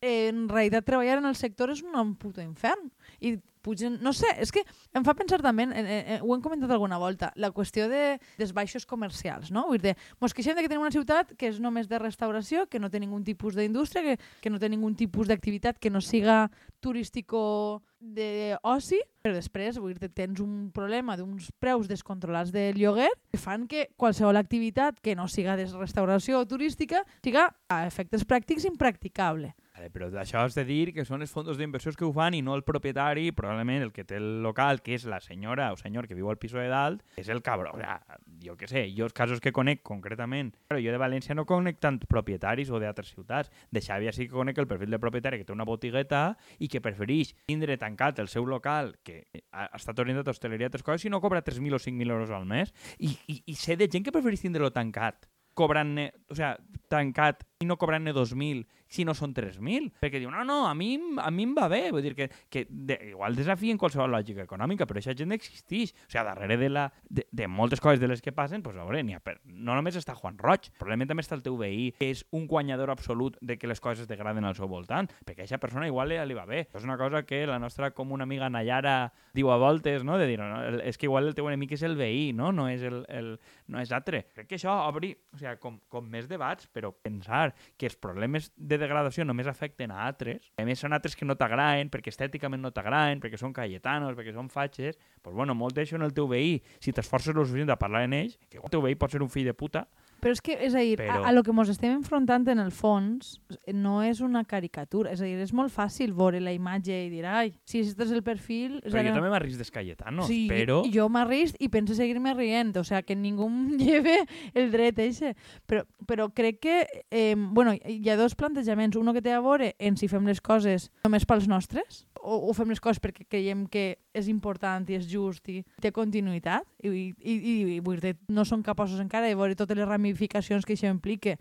eh, 0.00 0.28
en 0.28 0.48
realitat, 0.48 0.84
treballar 0.84 1.18
en 1.18 1.26
el 1.26 1.36
sector 1.36 1.70
és 1.70 1.82
un 1.82 2.14
puto 2.16 2.42
infern. 2.42 2.90
I 3.20 3.38
pugen... 3.66 3.98
No 4.04 4.14
sé, 4.16 4.30
és 4.42 4.52
que 4.54 4.62
em 4.96 5.06
fa 5.06 5.16
pensar 5.18 5.40
també, 5.44 5.66
en, 5.66 5.74
en, 5.74 6.22
ho 6.22 6.36
hem 6.36 6.44
comentat 6.44 6.70
alguna 6.70 7.00
volta, 7.02 7.32
la 7.36 7.50
qüestió 7.54 7.90
de, 7.90 8.04
dels 8.38 8.54
baixos 8.56 8.86
comercials, 8.86 9.50
no? 9.54 9.66
Vull 9.72 9.82
dir, 9.82 9.96
mos 10.22 10.36
queixem 10.36 10.54
de 10.56 10.62
que 10.62 10.70
tenim 10.70 10.86
una 10.86 10.94
ciutat 10.94 11.34
que 11.38 11.50
és 11.50 11.58
només 11.62 11.90
de 11.90 12.00
restauració, 12.02 12.68
que 12.70 12.80
no 12.82 12.90
té 12.92 13.02
ningun 13.02 13.26
tipus 13.26 13.58
d'indústria, 13.58 14.04
que, 14.06 14.32
que 14.44 14.54
no 14.54 14.62
té 14.62 14.70
ningun 14.70 14.94
tipus 14.98 15.28
d'activitat 15.30 15.82
que 15.82 15.90
no 15.90 16.04
siga 16.04 16.46
turístico 16.80 17.82
d'oci, 17.98 19.00
però 19.24 19.34
després 19.34 19.80
vull 19.80 19.96
dir, 19.96 20.10
tens 20.14 20.40
un 20.44 20.70
problema 20.74 21.16
d'uns 21.18 21.48
preus 21.58 21.88
descontrolats 21.90 22.52
de 22.54 22.68
lloguer 22.76 23.08
que 23.32 23.40
fan 23.40 23.66
que 23.66 23.88
qualsevol 23.98 24.38
activitat 24.38 25.00
que 25.02 25.16
no 25.18 25.26
siga 25.32 25.56
de 25.58 25.66
restauració 25.72 26.38
o 26.38 26.46
turística 26.46 27.02
siga 27.24 27.48
a 27.68 27.86
efectes 27.88 28.26
pràctics 28.28 28.68
impracticable. 28.68 29.54
Vale, 29.76 29.90
però 29.92 30.08
d'això 30.08 30.40
has 30.40 30.54
de 30.56 30.64
dir 30.64 30.94
que 30.96 31.04
són 31.04 31.20
els 31.20 31.32
fons 31.34 31.58
d'inversions 31.58 31.98
que 32.00 32.06
ho 32.06 32.12
fan 32.16 32.32
i 32.32 32.40
no 32.40 32.54
el 32.56 32.64
propietari, 32.64 33.28
probablement 33.36 33.82
el 33.84 33.92
que 33.92 34.06
té 34.08 34.16
el 34.16 34.40
local, 34.42 34.80
que 34.80 34.94
és 34.96 35.04
la 35.04 35.18
senyora 35.20 35.68
o 35.74 35.76
senyor 35.76 36.08
que 36.08 36.16
viu 36.16 36.30
al 36.32 36.38
piso 36.40 36.56
de 36.56 36.70
dalt, 36.72 37.02
és 37.20 37.28
el 37.28 37.42
cabró. 37.44 37.74
O 37.76 37.82
sea, 37.82 37.98
jo 38.40 38.56
què 38.56 38.70
sé, 38.70 38.86
jo 38.96 39.04
els 39.04 39.12
casos 39.16 39.42
que 39.44 39.52
conec 39.52 39.82
concretament, 39.84 40.54
però 40.66 40.80
jo 40.80 40.94
de 40.94 41.02
València 41.02 41.36
no 41.36 41.44
conec 41.44 41.82
tant 41.84 42.00
propietaris 42.08 42.72
o 42.72 42.80
d'altres 42.80 43.12
ciutats. 43.12 43.52
De 43.68 43.84
Xàbia 43.84 44.16
sí 44.16 44.30
que 44.30 44.32
conec 44.32 44.56
el 44.62 44.70
perfil 44.70 44.96
de 44.96 45.02
propietari 45.02 45.42
que 45.42 45.44
té 45.44 45.52
una 45.52 45.68
botigueta 45.68 46.24
i 46.58 46.72
que 46.72 46.80
prefereix 46.80 47.34
tindre 47.44 47.76
tancat 47.76 48.24
el 48.24 48.32
seu 48.32 48.48
local, 48.48 48.94
que 49.04 49.26
ha 49.52 49.66
ha 49.76 49.78
estat 49.78 49.98
orientat 50.00 50.28
a 50.28 50.34
hostaleria 50.34 50.66
i 50.66 50.70
altres 50.70 50.84
coses, 50.86 51.04
si 51.04 51.12
no 51.12 51.20
cobra 51.20 51.44
3.000 51.44 51.76
o 51.76 51.80
5.000 51.82 52.16
euros 52.16 52.32
al 52.32 52.46
mes. 52.48 52.72
I, 52.98 53.12
i, 53.28 53.42
i 53.52 53.54
sé 53.60 53.76
de 53.76 53.90
gent 53.92 54.06
que 54.06 54.14
prefereix 54.14 54.44
tindre-lo 54.44 54.72
tancat 54.72 55.28
cobrant-ne, 55.56 56.10
o 56.28 56.36
sea, 56.36 56.50
tancat 56.88 57.44
i 57.62 57.66
no 57.68 57.78
cobrant-ne 57.80 58.12
2.000 58.12 58.66
si 58.86 59.04
no 59.04 59.14
són 59.16 59.32
3.000. 59.34 59.88
Perquè 59.98 60.20
diu, 60.20 60.30
no, 60.30 60.44
no, 60.46 60.66
a 60.68 60.74
mi, 60.76 60.92
a 61.18 61.30
mi 61.34 61.46
em 61.48 61.54
va 61.56 61.66
bé. 61.72 61.88
Vull 61.90 62.04
dir 62.04 62.12
que, 62.14 62.28
que 62.52 62.66
de, 62.70 62.98
igual 63.10 63.34
desafien 63.34 63.78
qualsevol 63.80 64.12
lògica 64.12 64.44
econòmica, 64.44 64.86
però 64.86 65.00
aquesta 65.00 65.16
gent 65.18 65.32
existeix. 65.34 65.92
O 66.06 66.10
sigui, 66.12 66.24
darrere 66.28 66.58
de, 66.60 66.68
la, 66.70 66.84
de, 67.08 67.24
de 67.32 67.48
moltes 67.48 67.80
coses 67.82 67.98
de 68.00 68.08
les 68.10 68.22
que 68.22 68.32
passen, 68.36 68.62
a 68.66 68.72
veure, 68.76 69.00
ha 69.16 69.20
per, 69.24 69.38
no 69.46 69.74
només 69.74 69.96
està 69.98 70.14
Juan 70.14 70.36
Roig, 70.38 70.68
probablement 70.78 71.08
també 71.10 71.24
està 71.24 71.34
el 71.34 71.42
teu 71.42 71.56
veí, 71.58 71.90
que 71.98 72.10
és 72.12 72.24
un 72.36 72.46
guanyador 72.46 72.90
absolut 72.92 73.38
de 73.40 73.56
que 73.58 73.66
les 73.66 73.80
coses 73.80 74.04
es 74.04 74.08
degraden 74.10 74.44
al 74.44 74.54
seu 74.54 74.68
voltant, 74.68 75.08
perquè 75.24 75.42
a 75.42 75.46
aquesta 75.46 75.58
persona 75.62 75.88
igual 75.88 76.10
li, 76.12 76.20
li 76.28 76.36
va 76.38 76.44
bé. 76.46 76.66
És 76.74 76.84
una 76.84 76.98
cosa 77.00 77.24
que 77.26 77.44
la 77.48 77.58
nostra 77.58 77.90
com 77.96 78.12
una 78.12 78.24
amiga 78.28 78.50
Nayara 78.52 79.12
diu 79.34 79.50
a 79.50 79.56
voltes, 79.58 80.04
no? 80.04 80.18
de 80.18 80.26
dir, 80.28 80.38
no, 80.38 80.62
el- 80.62 80.82
és 80.86 80.98
que 80.98 81.06
igual 81.08 81.26
el 81.26 81.34
teu 81.34 81.48
enemic 81.48 81.72
és 81.72 81.82
el 81.88 81.96
veí, 81.96 82.32
no, 82.36 82.52
no 82.52 82.68
és, 82.68 82.82
el, 82.86 83.02
el, 83.08 83.32
no 83.66 83.80
és 83.80 83.90
altre. 83.92 84.26
Crec 84.36 84.46
que 84.52 84.60
això 84.60 84.76
obri 84.86 85.14
o 85.32 85.40
sigui, 85.40 85.56
com, 85.60 85.80
com 85.88 86.06
més 86.08 86.28
debats, 86.28 86.68
però 86.76 86.92
pensar 86.92 87.54
que 87.80 87.88
els 87.88 87.96
problemes 87.96 88.50
de 88.56 88.76
degradació 88.76 89.24
només 89.24 89.48
afecten 89.48 89.94
a 89.94 90.02
altres, 90.04 90.50
a 90.60 90.66
més 90.68 90.82
són 90.82 90.92
altres 90.92 91.16
que 91.16 91.24
no 91.28 91.38
t'agraden, 91.40 91.88
perquè 91.92 92.12
estèticament 92.12 92.60
no 92.60 92.74
t'agraden, 92.76 93.22
perquè 93.22 93.40
són 93.40 93.56
cayetanos, 93.56 94.16
perquè 94.18 94.36
són 94.36 94.52
fatxes, 94.52 95.00
doncs 95.24 95.38
bueno, 95.40 95.56
molt 95.56 95.76
d'això 95.78 95.96
en 95.96 96.04
el 96.04 96.12
teu 96.16 96.28
veí, 96.28 96.58
si 96.84 96.92
t'esforces 96.92 97.36
lo 97.36 97.46
suficient 97.46 97.72
de 97.72 97.80
parlar 97.80 98.04
en 98.04 98.18
ells, 98.20 98.36
que 98.50 98.60
el 98.60 98.72
teu 98.72 98.84
veí 98.84 98.98
pot 99.00 99.14
ser 99.14 99.24
un 99.24 99.32
fill 99.32 99.48
de 99.48 99.56
puta, 99.56 99.86
Però 100.20 100.32
és 100.32 100.40
que, 100.42 100.56
és 100.66 100.74
a 100.74 100.82
dir, 100.82 100.96
Però- 100.98 101.20
a, 101.22 101.28
a 101.28 101.32
lo 101.34 101.42
que 101.44 101.52
ens 101.52 101.70
estem 101.72 101.92
enfrontant 101.94 102.46
en 102.48 102.60
el 102.62 102.72
fons 102.74 103.36
no 103.72 103.98
és 104.02 104.20
una 104.24 104.44
caricatura. 104.44 105.12
És 105.12 105.20
a 105.20 105.28
dir, 105.28 105.36
és 105.42 105.52
molt 105.56 105.72
fàcil 105.74 106.14
veure 106.16 106.40
la 106.40 106.54
imatge 106.56 106.96
i 107.06 107.10
dir, 107.12 107.24
ai, 107.26 107.52
si 107.68 107.82
aquest 107.82 108.00
és 108.06 108.14
el 108.16 108.22
perfil... 108.26 108.80
és 108.82 108.92
però 108.92 109.04
jo 109.06 109.14
també 109.16 109.30
m'arrisc 109.32 109.60
dels 109.60 109.72
cayetanos, 109.74 110.28
sí, 110.30 110.46
però... 110.50 110.80
jo 110.92 111.08
m'arrisc 111.12 111.60
i 111.60 111.68
penso 111.72 111.94
seguir-me 111.98 112.34
rient, 112.34 112.74
o 112.80 112.84
sea, 112.84 113.02
que 113.02 113.16
ningú 113.16 113.48
em 113.50 113.76
lleve 113.82 114.18
el 114.54 114.70
dret 114.72 114.98
eixe. 115.04 115.34
Però, 115.68 115.84
però 116.08 116.30
crec 116.34 116.60
que, 116.64 116.78
eh, 117.10 117.34
bueno, 117.36 117.76
hi 117.76 118.08
ha 118.10 118.16
dos 118.16 118.34
plantejaments. 118.34 118.96
Uno 118.96 119.12
que 119.12 119.22
té 119.22 119.32
a 119.34 119.42
veure 119.44 119.74
en 119.78 119.96
si 120.00 120.08
fem 120.08 120.26
les 120.26 120.40
coses 120.40 120.90
només 121.04 121.26
pels 121.28 121.48
nostres, 121.50 122.06
o, 122.26 122.50
o 122.50 122.54
fem 122.56 122.72
les 122.72 122.82
coses 122.82 122.98
perquè 123.02 123.24
creiem 123.30 123.64
que 123.70 123.84
és 124.16 124.26
important 124.32 124.88
i 124.90 124.98
és 124.98 125.06
just 125.06 125.46
i 125.52 125.60
té 125.82 125.92
continuïtat, 125.94 126.66
i, 126.82 126.90
i, 126.90 127.36
i, 127.36 127.54
i 127.76 127.78
vull 127.84 128.00
dir, 128.02 128.16
no 128.28 128.44
som 128.44 128.64
capaços 128.66 129.00
encara 129.02 129.30
de 129.30 129.38
veure 129.38 129.58
totes 129.58 129.78
les 129.78 129.88
ramificacions 129.88 130.66
que 130.66 130.74
això 130.74 130.90
implica. 130.90 131.36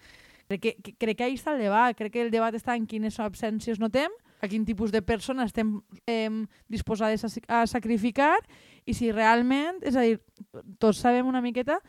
Crec 0.46 0.62
que, 0.62 0.76
que, 0.78 0.94
crec 1.02 1.18
que 1.18 1.26
ahí 1.26 1.40
està 1.40 1.56
el 1.56 1.64
debat. 1.66 1.98
Crec 1.98 2.14
que 2.14 2.22
el 2.22 2.30
debat 2.30 2.54
està 2.54 2.76
en 2.78 2.86
quines 2.86 3.18
absències 3.18 3.82
notem, 3.82 4.14
a 4.46 4.50
quin 4.52 4.66
tipus 4.68 4.94
de 4.94 5.02
persona 5.02 5.48
estem 5.50 5.80
eh, 6.06 6.30
disposades 6.70 7.26
a, 7.26 7.32
a 7.62 7.66
sacrificar 7.66 8.36
i 8.86 8.94
si 8.94 9.10
realment, 9.12 9.82
és 9.82 9.98
a 9.98 10.06
dir, 10.06 10.20
tots 10.78 11.02
sabem 11.02 11.26
una 11.26 11.42
miqueta 11.42 11.80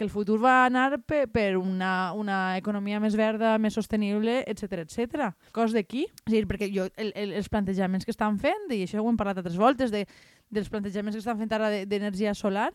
que 0.00 0.06
el 0.06 0.10
futur 0.10 0.38
va 0.40 0.64
anar 0.64 1.02
per, 1.04 1.26
per 1.28 1.58
una, 1.60 2.14
una 2.16 2.56
economia 2.56 2.96
més 3.04 3.12
verda, 3.20 3.58
més 3.60 3.76
sostenible, 3.76 4.38
etc 4.48 4.80
etc. 4.86 5.26
Cos 5.52 5.74
d'aquí? 5.76 6.06
És 6.24 6.32
dir, 6.32 6.46
perquè 6.48 6.70
jo, 6.72 6.86
el, 6.96 7.12
el, 7.14 7.34
els 7.36 7.50
plantejaments 7.52 8.08
que 8.08 8.14
estan 8.14 8.38
fent, 8.40 8.70
i 8.72 8.80
això 8.86 9.02
ho 9.04 9.10
hem 9.12 9.18
parlat 9.20 9.42
altres 9.42 9.58
voltes, 9.60 9.92
de, 9.92 10.06
dels 10.48 10.72
plantejaments 10.72 11.18
que 11.18 11.20
estan 11.20 11.36
fent 11.38 11.52
ara 11.52 11.68
de- 11.68 11.84
d'energia 11.84 12.32
solar, 12.34 12.70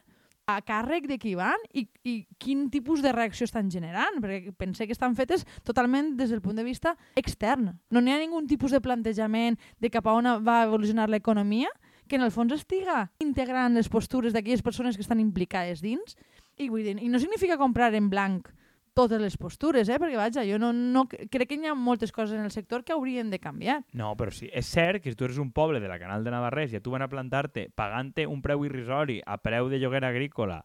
a 0.46 0.60
càrrec 0.62 1.08
de 1.10 1.17
qui 1.17 1.32
van 1.34 1.58
i, 1.74 1.88
i 2.05 2.12
quin 2.38 2.67
tipus 2.70 3.01
de 3.01 3.10
reacció 3.10 3.48
estan 3.50 3.72
generant, 3.74 4.20
perquè 4.22 4.53
pensé 4.53 4.86
que 4.86 4.94
estan 4.94 5.15
fetes 5.17 5.41
totalment 5.65 6.12
des 6.20 6.29
del 6.29 6.44
punt 6.46 6.53
de 6.62 6.63
vista 6.67 6.94
extern. 7.17 7.72
No 7.89 7.98
n'hi 8.05 8.13
ha 8.13 8.20
ningú 8.22 8.44
tipus 8.46 8.70
de 8.75 8.77
plantejament 8.86 9.58
de 9.82 9.89
cap 9.89 10.05
a 10.05 10.13
on 10.13 10.29
va 10.46 10.60
evolucionar 10.67 11.10
l'economia 11.10 11.74
que 12.05 12.20
en 12.20 12.22
el 12.22 12.29
fons 12.29 12.53
estiga 12.53 13.08
integrant 13.17 13.74
les 13.74 13.89
postures 13.89 14.38
d'aquelles 14.38 14.62
persones 14.62 14.94
que 14.94 15.01
estan 15.01 15.17
implicades 15.20 15.82
dins 15.82 16.13
i, 16.57 16.69
vull 16.69 16.85
dir, 16.85 16.97
i 17.01 17.09
no 17.12 17.19
significa 17.19 17.57
comprar 17.57 17.93
en 17.95 18.09
blanc 18.09 18.51
totes 18.95 19.19
les 19.19 19.35
postures, 19.35 19.89
eh? 19.91 19.97
perquè 20.00 20.15
vaja, 20.15 20.45
jo 20.47 20.55
no, 20.57 20.71
no 20.71 21.03
crec 21.12 21.50
que 21.50 21.57
hi 21.59 21.67
ha 21.67 21.75
moltes 21.75 22.13
coses 22.15 22.38
en 22.38 22.45
el 22.47 22.53
sector 22.53 22.85
que 22.88 22.95
haurien 22.95 23.29
de 23.29 23.41
canviar. 23.43 23.81
No, 23.91 24.13
però 24.15 24.31
sí, 24.31 24.47
és 24.55 24.69
cert 24.71 25.03
que 25.03 25.12
si 25.12 25.19
tu 25.19 25.27
eres 25.27 25.41
un 25.41 25.51
poble 25.51 25.81
de 25.83 25.91
la 25.91 26.00
Canal 26.00 26.24
de 26.24 26.31
Navarrés 26.31 26.71
i 26.71 26.79
a 26.79 26.83
tu 26.83 26.95
van 26.95 27.03
a 27.03 27.12
plantar-te 27.12 27.67
pagant-te 27.75 28.24
un 28.31 28.39
preu 28.41 28.63
irrisori 28.63 29.19
a 29.25 29.35
preu 29.43 29.67
de 29.69 29.81
lloguer 29.83 30.05
agrícola 30.07 30.63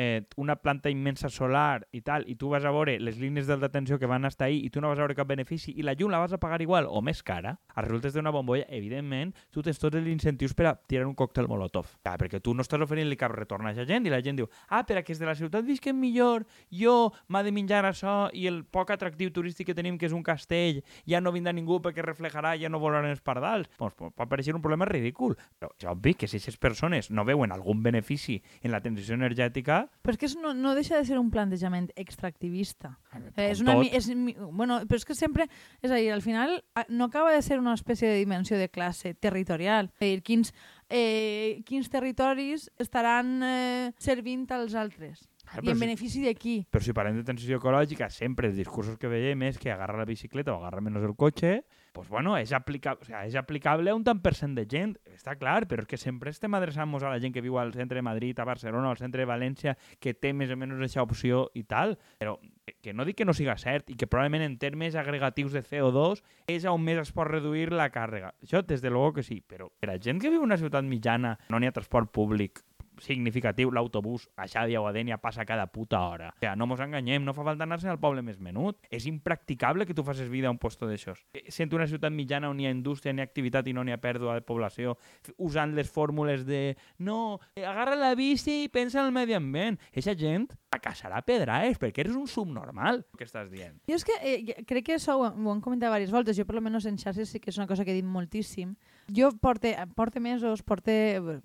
eh, 0.00 0.24
una 0.36 0.56
planta 0.56 0.88
immensa 0.88 1.28
solar 1.28 1.86
i 1.92 2.00
tal, 2.00 2.24
i 2.26 2.34
tu 2.40 2.48
vas 2.48 2.64
a 2.64 2.72
veure 2.72 2.94
les 3.04 3.18
línies 3.20 3.44
d'alta 3.46 3.68
tensió 3.68 3.98
que 4.00 4.08
van 4.08 4.24
estar 4.24 4.46
ahí 4.46 4.62
i 4.64 4.70
tu 4.72 4.80
no 4.80 4.88
vas 4.88 4.96
a 4.96 5.04
veure 5.04 5.16
cap 5.18 5.28
benefici 5.28 5.74
i 5.76 5.84
la 5.84 5.92
llum 5.92 6.08
la 6.08 6.22
vas 6.22 6.32
a 6.32 6.38
pagar 6.40 6.62
igual 6.64 6.88
o 6.88 7.02
més 7.04 7.20
cara, 7.22 7.58
a 7.68 7.84
resultes 7.84 8.16
d'una 8.16 8.32
bombolla, 8.32 8.64
evidentment, 8.72 9.34
tu 9.52 9.60
tens 9.60 9.76
tots 9.78 9.98
els 10.00 10.08
incentius 10.08 10.56
per 10.56 10.70
a 10.70 10.74
tirar 10.80 11.04
un 11.04 11.12
còctel 11.14 11.50
molotov. 11.52 11.90
Ja, 12.00 12.16
perquè 12.16 12.40
tu 12.40 12.54
no 12.56 12.64
estàs 12.64 12.80
oferint-li 12.80 13.18
cap 13.20 13.34
retorn 13.36 13.68
a 13.68 13.74
la 13.76 13.84
gent 13.84 14.08
i 14.08 14.14
la 14.14 14.22
gent 14.24 14.40
diu, 14.40 14.48
ah, 14.70 14.80
per 14.88 14.96
a 14.96 15.04
que 15.04 15.12
és 15.12 15.20
de 15.20 15.28
la 15.28 15.36
ciutat 15.36 15.68
visquen 15.68 16.00
millor, 16.00 16.46
jo 16.72 17.12
m'ha 17.28 17.44
de 17.44 17.52
menjar 17.52 17.84
això 17.84 18.30
i 18.32 18.46
el 18.48 18.62
poc 18.64 18.94
atractiu 18.96 19.34
turístic 19.36 19.68
que 19.68 19.76
tenim, 19.76 20.00
que 20.00 20.08
és 20.08 20.16
un 20.16 20.24
castell, 20.24 20.80
ja 21.04 21.20
no 21.20 21.34
vindrà 21.36 21.52
ningú 21.52 21.82
perquè 21.84 22.00
reflejarà, 22.06 22.56
ja 22.56 22.72
no 22.72 22.80
volaran 22.80 23.12
els 23.12 23.20
pardals. 23.20 23.68
Doncs 23.76 23.98
pot 24.00 24.24
aparèixer 24.24 24.56
un 24.56 24.64
problema 24.64 24.88
ridícul. 24.88 25.36
Però 25.60 25.74
és 25.76 25.88
obvi 25.92 26.16
que 26.16 26.28
si 26.28 26.40
aquestes 26.40 26.56
persones 26.56 27.10
no 27.10 27.28
veuen 27.28 27.52
algun 27.52 27.82
benefici 27.84 28.40
en 28.62 28.72
la 28.72 28.80
transició 28.80 29.18
energètica, 29.18 29.89
Però 30.02 30.12
és 30.14 30.18
que 30.18 30.26
és, 30.26 30.36
no, 30.40 30.54
no 30.54 30.74
deixa 30.74 30.96
de 30.96 31.04
ser 31.04 31.18
un 31.20 31.30
plantejament 31.30 31.90
extractivista. 31.94 32.98
Eh, 33.36 33.50
és 33.50 33.60
una, 33.60 33.74
mi- 33.76 33.90
és, 33.92 34.08
mi- 34.16 34.34
bueno, 34.38 34.80
però 34.88 34.96
és 34.96 35.04
que 35.04 35.14
sempre, 35.14 35.46
és 35.82 35.90
a 35.90 35.94
dir, 35.96 36.10
al 36.12 36.22
final 36.22 36.64
a- 36.74 36.86
no 36.88 37.04
acaba 37.04 37.32
de 37.32 37.42
ser 37.42 37.58
una 37.60 37.74
espècie 37.74 38.08
de 38.08 38.16
dimensió 38.18 38.56
de 38.58 38.68
classe 38.70 39.14
territorial. 39.14 39.90
És 40.00 40.02
a 40.02 40.04
dir, 40.10 40.22
quins, 40.22 40.54
eh, 40.88 41.62
quins 41.66 41.88
territoris 41.90 42.70
estaran 42.78 43.42
eh, 43.42 43.92
servint 43.98 44.50
als 44.50 44.74
altres 44.74 45.29
Ah, 45.52 45.58
i 45.62 45.68
en 45.70 45.74
si- 45.76 45.80
benefici 45.80 46.20
de 46.22 46.34
qui. 46.34 46.66
Però 46.70 46.80
si 46.82 46.92
parlem 46.92 47.16
de 47.16 47.24
transició 47.24 47.58
ecològica, 47.58 48.08
sempre 48.10 48.48
els 48.48 48.56
discursos 48.56 48.96
que 48.98 49.08
veiem 49.08 49.42
és 49.48 49.58
que 49.58 49.72
agarra 49.72 49.98
la 49.98 50.04
bicicleta 50.06 50.52
o 50.54 50.60
agarra 50.60 50.80
menys 50.80 51.02
el 51.02 51.16
cotxe, 51.16 51.64
pues 51.92 52.08
bueno, 52.08 52.36
és, 52.38 52.52
aplica 52.52 52.92
o 53.00 53.04
sea, 53.04 53.24
és 53.26 53.34
aplicable 53.34 53.90
a 53.90 53.94
un 53.96 54.04
tant 54.06 54.20
per 54.22 54.34
cent 54.38 54.54
de 54.54 54.64
gent, 54.70 54.94
està 55.10 55.34
clar, 55.36 55.66
però 55.66 55.82
és 55.82 55.88
que 55.90 55.96
sempre 55.98 56.30
estem 56.30 56.54
adreçant-nos 56.54 57.02
a 57.02 57.10
la 57.10 57.18
gent 57.18 57.34
que 57.34 57.42
viu 57.42 57.58
al 57.58 57.72
centre 57.74 57.98
de 57.98 58.02
Madrid, 58.06 58.38
a 58.38 58.44
Barcelona, 58.44 58.90
al 58.90 58.96
centre 59.00 59.24
de 59.24 59.26
València, 59.26 59.76
que 59.98 60.14
té 60.14 60.32
més 60.32 60.50
o 60.54 60.56
menys 60.56 60.78
aquesta 60.78 61.02
opció 61.02 61.50
i 61.54 61.64
tal, 61.64 61.98
però 62.20 62.38
que- 62.64 62.76
que 62.80 62.94
no 62.94 63.04
dic 63.04 63.16
que 63.16 63.24
no 63.24 63.34
siga 63.34 63.58
cert 63.58 63.90
i 63.90 63.96
que 63.96 64.06
probablement 64.06 64.44
en 64.46 64.56
termes 64.58 64.94
agregatius 64.94 65.52
de 65.52 65.62
CO2 65.64 66.22
és 66.46 66.64
on 66.64 66.80
més 66.80 66.98
es 67.02 67.10
pot 67.10 67.26
reduir 67.26 67.72
la 67.72 67.90
càrrega. 67.90 68.34
Això, 68.40 68.62
des 68.64 68.80
de 68.82 68.90
luego 68.90 69.14
que 69.14 69.22
sí, 69.24 69.42
però 69.42 69.68
per 69.80 69.90
a 69.90 69.98
gent 69.98 70.20
que 70.22 70.30
viu 70.30 70.38
en 70.38 70.44
una 70.46 70.56
ciutat 70.58 70.84
mitjana 70.84 71.38
no 71.48 71.58
n'hi 71.58 71.66
ha 71.66 71.72
transport 71.72 72.12
públic 72.12 72.62
significatiu, 73.00 73.72
l'autobús 73.74 74.28
a 74.36 74.46
Xàbia 74.50 74.80
o 74.80 74.86
a 74.88 74.92
Dènia 74.94 75.18
passa 75.20 75.46
cada 75.48 75.66
puta 75.72 76.00
hora. 76.00 76.30
O 76.30 76.38
sigui, 76.40 76.52
no 76.56 76.68
mos 76.70 76.80
enganyem, 76.84 77.24
no 77.24 77.34
fa 77.36 77.44
falta 77.46 77.66
anar-se 77.66 77.90
al 77.90 78.00
poble 78.00 78.22
més 78.22 78.38
menut. 78.38 78.78
És 78.90 79.06
impracticable 79.10 79.86
que 79.86 79.96
tu 79.96 80.04
facis 80.06 80.30
vida 80.30 80.48
a 80.48 80.54
un 80.54 80.60
posto 80.62 80.88
d'aixòs. 80.88 81.24
Eh, 81.34 81.46
Sent 81.50 81.72
una 81.74 81.88
ciutat 81.90 82.12
mitjana 82.12 82.50
on 82.50 82.60
hi 82.60 82.68
ha 82.68 82.74
indústria, 82.74 83.12
ni 83.12 83.22
activitat 83.24 83.66
i 83.68 83.74
no 83.76 83.84
n'hi 83.84 83.94
ha 83.94 84.00
pèrdua 84.00 84.38
de 84.38 84.46
població, 84.46 84.96
usant 85.38 85.74
les 85.74 85.90
fórmules 85.90 86.46
de 86.46 86.76
no, 86.98 87.40
eh, 87.54 87.64
agarra 87.66 87.96
la 87.96 88.14
bici 88.14 88.64
i 88.64 88.72
pensa 88.72 89.00
en 89.00 89.10
el 89.10 89.14
medi 89.16 89.36
ambient. 89.36 89.80
Eixa 89.92 90.14
gent 90.18 90.48
fracassarà 90.70 91.22
pedraes, 91.26 91.78
perquè 91.82 92.04
eres 92.04 92.14
un 92.14 92.28
subnormal, 92.30 93.02
que 93.18 93.26
estàs 93.26 93.50
dient. 93.50 93.80
Jo 93.90 93.96
és 93.98 94.06
que 94.06 94.16
eh, 94.22 94.64
crec 94.68 94.86
que 94.86 94.98
això 94.98 95.16
ho, 95.18 95.26
ho 95.26 95.52
hem 95.54 95.62
comentat 95.64 95.88
diverses 95.88 96.14
voltes, 96.14 96.38
jo 96.38 96.46
per 96.46 96.54
lo 96.54 96.62
menos 96.62 96.86
en 96.86 96.98
xarxes 97.00 97.32
sí 97.32 97.40
que 97.42 97.50
és 97.50 97.58
una 97.58 97.66
cosa 97.66 97.84
que 97.84 97.90
he 97.90 97.98
dit 97.98 98.06
moltíssim. 98.06 98.76
Jo 99.16 99.30
porte, 99.40 99.74
porte 99.96 100.20
mesos, 100.20 100.62
porte, 100.62 100.94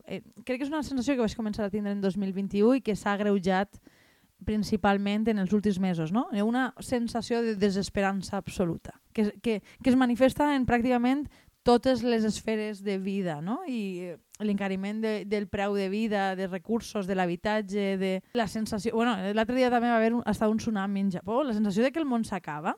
eh, 0.06 0.21
crec 0.43 0.60
que 0.60 0.65
és 0.65 0.71
una 0.71 0.84
sensació 0.84 1.15
que 1.15 1.25
vaig 1.25 1.36
començar 1.38 1.65
a 1.65 1.73
tindre 1.73 1.95
en 1.95 2.01
2021 2.04 2.80
i 2.80 2.84
que 2.86 2.95
s'ha 2.95 3.15
agreujat 3.15 3.80
principalment 4.45 5.25
en 5.32 5.39
els 5.39 5.54
últims 5.56 5.80
mesos, 5.80 6.12
no? 6.12 6.28
Una 6.43 6.73
sensació 6.80 7.41
de 7.41 7.56
desesperança 7.56 8.38
absoluta, 8.38 8.99
que, 9.13 9.32
que, 9.41 9.62
que 9.82 9.89
es 9.89 9.97
manifesta 9.97 10.51
en 10.56 10.67
pràcticament 10.67 11.25
totes 11.65 12.04
les 12.04 12.23
esferes 12.23 12.84
de 12.84 12.99
vida, 12.99 13.39
no? 13.41 13.63
I 13.65 13.80
eh, 14.06 14.17
l'encariment 14.45 14.99
de, 15.01 15.13
del 15.25 15.47
preu 15.49 15.73
de 15.73 15.89
vida, 15.89 16.36
de 16.38 16.45
recursos, 16.47 17.08
de 17.10 17.15
l'habitatge, 17.17 17.95
de 17.97 18.12
la 18.38 18.45
sensació... 18.47 18.93
Bueno, 18.93 19.15
l'altre 19.34 19.58
dia 19.58 19.71
també 19.73 19.89
va 19.89 19.97
haver 19.97 20.13
un, 20.13 20.21
hasta 20.30 20.49
un 20.51 20.62
tsunami 20.62 21.01
en 21.01 21.10
Japó, 21.17 21.41
la 21.43 21.56
sensació 21.58 21.82
de 21.82 21.91
que 21.91 22.04
el 22.04 22.06
món 22.06 22.28
s'acaba, 22.28 22.75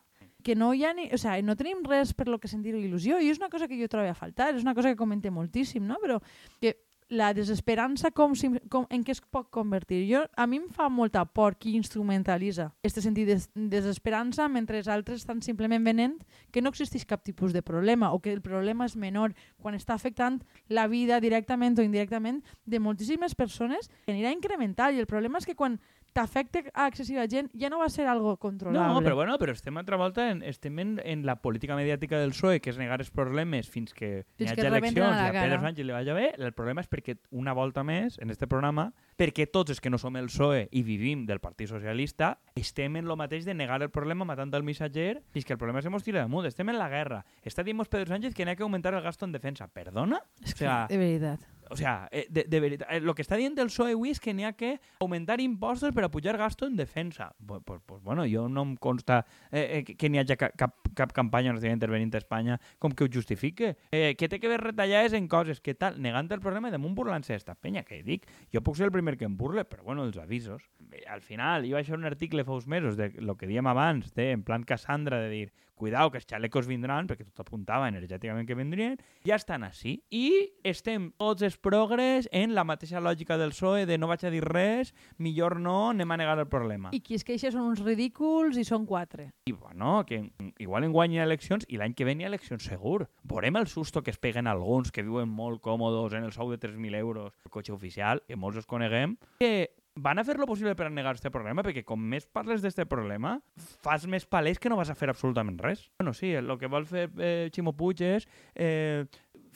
que 0.47 0.55
no 0.55 0.71
hi 0.73 0.85
ha 0.87 0.93
ni... 0.95 1.09
O 1.11 1.19
sea, 1.19 1.35
no 1.43 1.57
tenim 1.59 1.83
res 1.83 2.13
per 2.15 2.29
lo 2.31 2.39
que 2.39 2.47
sentir 2.47 2.71
il·lusió, 2.79 3.19
i 3.19 3.27
és 3.33 3.41
una 3.41 3.51
cosa 3.51 3.67
que 3.67 3.75
jo 3.75 3.91
trobo 3.91 4.07
a 4.07 4.15
faltar, 4.15 4.53
és 4.55 4.63
una 4.63 4.75
cosa 4.77 4.93
que 4.93 4.99
comente 4.99 5.33
moltíssim, 5.33 5.83
no? 5.83 5.99
Però 5.99 6.21
que 6.63 6.77
la 7.09 7.33
desesperança 7.33 8.11
com, 8.11 8.33
si, 8.35 8.49
com, 8.71 8.85
en 8.91 9.03
què 9.03 9.13
es 9.15 9.21
pot 9.31 9.47
convertir. 9.51 10.01
Jo, 10.09 10.25
a 10.35 10.47
mi 10.47 10.59
em 10.59 10.67
fa 10.71 10.89
molta 10.91 11.23
por 11.25 11.55
qui 11.55 11.75
instrumentalitza 11.79 12.69
aquest 12.83 12.99
sentit 13.03 13.29
de 13.29 13.37
desesperança 13.71 14.47
mentre 14.51 14.81
els 14.81 14.89
altres 14.91 15.21
estan 15.23 15.41
simplement 15.43 15.83
venent 15.87 16.17
que 16.51 16.63
no 16.63 16.71
existeix 16.73 17.05
cap 17.07 17.23
tipus 17.23 17.55
de 17.55 17.63
problema 17.63 18.11
o 18.11 18.19
que 18.19 18.33
el 18.33 18.41
problema 18.43 18.87
és 18.87 18.97
menor 18.99 19.35
quan 19.55 19.75
està 19.75 19.95
afectant 19.95 20.41
la 20.67 20.87
vida 20.91 21.21
directament 21.23 21.79
o 21.79 21.85
indirectament 21.85 22.43
de 22.65 22.79
moltíssimes 22.83 23.35
persones 23.35 23.87
que 24.05 24.11
anirà 24.11 24.33
incremental 24.35 24.95
i 24.95 24.99
el 24.99 25.07
problema 25.07 25.39
és 25.39 25.47
que 25.47 25.55
quan 25.55 25.79
t'afecta 26.17 26.63
a 26.73 26.87
excessiva 26.89 27.25
gent 27.29 27.49
ja 27.57 27.69
no 27.69 27.79
va 27.81 27.87
ser 27.93 28.07
algo 28.09 28.35
controlable. 28.41 28.95
No, 28.95 29.03
però 29.05 29.15
bueno, 29.19 29.37
però 29.37 29.53
estem 29.53 29.77
altra 29.77 29.99
volta 29.99 30.29
en, 30.31 30.41
estem 30.45 30.79
en, 30.81 30.95
en 31.03 31.25
la 31.27 31.37
política 31.43 31.77
mediàtica 31.77 32.19
del 32.21 32.33
PSOE, 32.33 32.61
que 32.63 32.73
és 32.73 32.79
negar 32.81 32.99
els 33.03 33.11
problemes 33.13 33.69
fins 33.69 33.93
que 33.93 34.23
Fins 34.37 34.51
hi 34.51 34.55
hagi 34.55 34.67
eleccions 34.71 35.13
a 35.13 35.27
i 35.27 35.29
a 35.29 35.43
Pedro. 35.43 35.59
Sánchez 35.67 35.85
li 35.85 35.95
vagi 35.95 36.15
bé. 36.17 36.27
El 36.37 36.55
problema 36.57 36.81
és 36.83 36.89
perquè, 36.89 37.17
una 37.37 37.53
volta 37.57 37.83
més, 37.87 38.17
en 38.23 38.33
este 38.33 38.49
programa, 38.49 38.89
perquè 39.17 39.47
tots 39.51 39.75
els 39.75 39.81
que 39.83 39.91
no 39.93 39.99
som 40.01 40.17
el 40.17 40.31
PSOE 40.31 40.67
i 40.71 40.83
vivim 40.87 41.25
del 41.29 41.41
Partit 41.43 41.69
Socialista, 41.69 42.35
estem 42.57 42.97
en 42.97 43.09
lo 43.09 43.17
mateix 43.19 43.45
de 43.45 43.53
negar 43.57 43.81
el 43.83 43.91
problema 43.93 44.25
matant 44.25 44.53
el 44.57 44.63
missatger 44.63 45.21
fins 45.33 45.45
que 45.45 45.53
el 45.53 45.59
problema 45.61 45.81
se 45.81 45.91
mos 45.93 46.05
tira 46.05 46.23
damunt. 46.23 46.47
Estem 46.49 46.69
en 46.73 46.79
la 46.79 46.89
guerra. 46.89 47.23
Està 47.45 47.65
dient 47.65 47.77
Pedro 47.87 48.09
Sánchez 48.09 48.33
que 48.33 48.45
n'ha 48.45 48.55
que 48.55 48.65
augmentar 48.65 48.93
el 48.93 49.03
gasto 49.05 49.25
en 49.25 49.35
defensa. 49.35 49.67
Perdona? 49.67 50.21
És 50.41 50.53
o 50.55 50.57
sea, 50.57 50.85
que, 50.87 50.95
de 50.95 51.03
veritat. 51.03 51.56
O 51.69 51.77
sea, 51.77 52.07
eh, 52.11 52.27
de, 52.29 52.43
de 52.43 52.59
veritat, 52.59 52.87
eh, 52.91 53.01
lo 53.01 53.15
que 53.15 53.23
està 53.25 53.37
dient 53.39 53.57
el 53.59 53.71
PSOE 53.71 53.95
avui 53.95 54.11
és 54.13 54.21
que 54.23 54.33
n'hi 54.33 54.45
ha 54.47 54.53
que 54.57 54.77
augmentar 54.99 55.39
impostos 55.43 55.93
per 55.95 56.05
a 56.05 56.11
pujar 56.11 56.37
gasto 56.37 56.67
en 56.67 56.75
defensa. 56.75 57.33
Pues, 57.45 57.61
pues, 57.65 57.81
pues 57.85 58.01
bueno, 58.03 58.25
jo 58.29 58.47
no 58.49 58.63
em 58.63 58.75
consta 58.75 59.25
eh, 59.51 59.79
eh, 59.79 59.83
que, 59.83 59.97
que 59.97 60.09
n'hi 60.09 60.21
hagi 60.21 60.37
cap, 60.39 60.55
cap, 60.57 60.75
cap 60.95 61.13
campanya 61.13 61.51
on 61.51 61.59
estigui 61.59 61.73
intervenint 61.75 62.13
a 62.15 62.21
Espanya 62.21 62.59
com 62.79 62.91
que 62.91 63.05
ho 63.05 63.11
justifique. 63.11 63.75
Eh, 63.91 64.15
que 64.17 64.29
té 64.29 64.39
que 64.39 64.47
haver 64.47 64.61
retallades 64.61 65.13
en 65.13 65.27
coses 65.27 65.61
que 65.61 65.75
tal, 65.75 66.01
negant 66.01 66.31
el 66.31 66.41
problema 66.43 66.71
damunt 66.73 66.95
burlant-se 66.97 67.35
d'esta 67.35 67.55
penya, 67.55 67.83
que 67.87 68.01
dic, 68.03 68.27
jo 68.53 68.63
puc 68.63 68.77
ser 68.79 68.87
el 68.89 68.95
primer 68.95 69.17
que 69.17 69.27
em 69.27 69.37
burle, 69.37 69.65
però 69.65 69.83
bueno, 69.83 70.05
els 70.07 70.17
avisos. 70.17 70.63
Al 71.07 71.21
final, 71.21 71.67
jo 71.67 71.77
vaig 71.77 71.87
fer 71.87 71.97
un 71.97 72.07
article 72.07 72.45
fa 72.47 72.55
uns 72.55 72.67
mesos 72.67 72.97
de 72.97 73.11
lo 73.21 73.37
que 73.37 73.47
diem 73.49 73.67
abans, 73.67 74.13
de, 74.15 74.31
en 74.31 74.43
plan 74.43 74.63
Cassandra, 74.63 75.19
de 75.21 75.29
dir, 75.29 75.53
cuidao, 75.77 76.11
que 76.11 76.19
els 76.19 76.27
xalecos 76.27 76.67
vindran, 76.67 77.07
perquè 77.07 77.25
tot 77.27 77.45
apuntava 77.45 77.87
energèticament 77.87 78.47
que 78.49 78.57
vindrien, 78.57 78.97
ja 79.27 79.37
estan 79.37 79.63
així. 79.67 79.97
I 80.11 80.57
estem 80.67 81.11
tots 81.21 81.45
els 81.45 81.57
progres 81.61 82.27
en 82.35 82.55
la 82.57 82.65
mateixa 82.67 83.01
lògica 83.03 83.37
del 83.39 83.53
PSOE 83.55 83.85
de 83.87 83.99
no 84.01 84.09
vaig 84.09 84.25
a 84.27 84.33
dir 84.33 84.43
res, 84.43 84.93
millor 85.21 85.59
no, 85.61 85.91
anem 85.93 86.11
a 86.11 86.19
negar 86.19 86.37
el 86.41 86.49
problema. 86.51 86.91
I 86.91 87.01
qui 87.05 87.15
es 87.15 87.25
queixa 87.27 87.53
són 87.53 87.69
uns 87.69 87.83
ridículs 87.85 88.57
i 88.57 88.65
són 88.67 88.85
quatre. 88.89 89.29
I 89.47 89.53
bueno, 89.53 90.01
que 90.09 90.23
igual 90.57 90.87
en 90.87 90.95
guanyen 90.95 91.23
eleccions 91.23 91.65
i 91.69 91.79
l'any 91.79 91.95
que 91.95 92.07
ve 92.07 92.17
n'hi 92.17 92.27
ha 92.27 92.31
eleccions 92.33 92.65
segur. 92.67 93.07
Veurem 93.23 93.61
el 93.61 93.69
susto 93.71 94.03
que 94.03 94.11
es 94.11 94.19
peguen 94.19 94.47
alguns 94.49 94.91
que 94.91 95.05
viuen 95.05 95.29
molt 95.29 95.61
còmodes 95.61 96.17
en 96.17 96.27
el 96.27 96.33
sou 96.33 96.51
de 96.51 96.59
3.000 96.59 96.97
euros 96.97 97.33
el 97.45 97.51
cotxe 97.51 97.73
oficial, 97.75 98.23
que 98.27 98.35
molts 98.35 98.57
els 98.61 98.69
coneguem, 98.69 99.17
que 99.39 99.69
van 99.97 100.19
a 100.19 100.23
fer 100.23 100.37
lo 100.37 100.45
possible 100.45 100.75
per 100.77 100.89
negar 100.93 101.15
este 101.17 101.31
problema, 101.33 101.63
perquè 101.65 101.83
com 101.85 101.99
més 101.99 102.27
parles 102.29 102.61
d'este 102.63 102.85
problema, 102.89 103.37
fas 103.83 104.05
més 104.09 104.27
palès 104.29 104.61
que 104.61 104.69
no 104.69 104.77
vas 104.79 104.91
a 104.93 104.95
fer 104.97 105.09
absolutament 105.11 105.57
res. 105.63 105.87
Bueno, 105.99 106.13
sí, 106.13 106.31
el 106.37 106.53
que 106.61 106.69
vol 106.71 106.85
fer 106.89 107.07
eh, 107.17 107.49
Ximo 107.53 107.73
Puig 107.77 108.03
és 108.05 108.27
eh, 108.53 109.05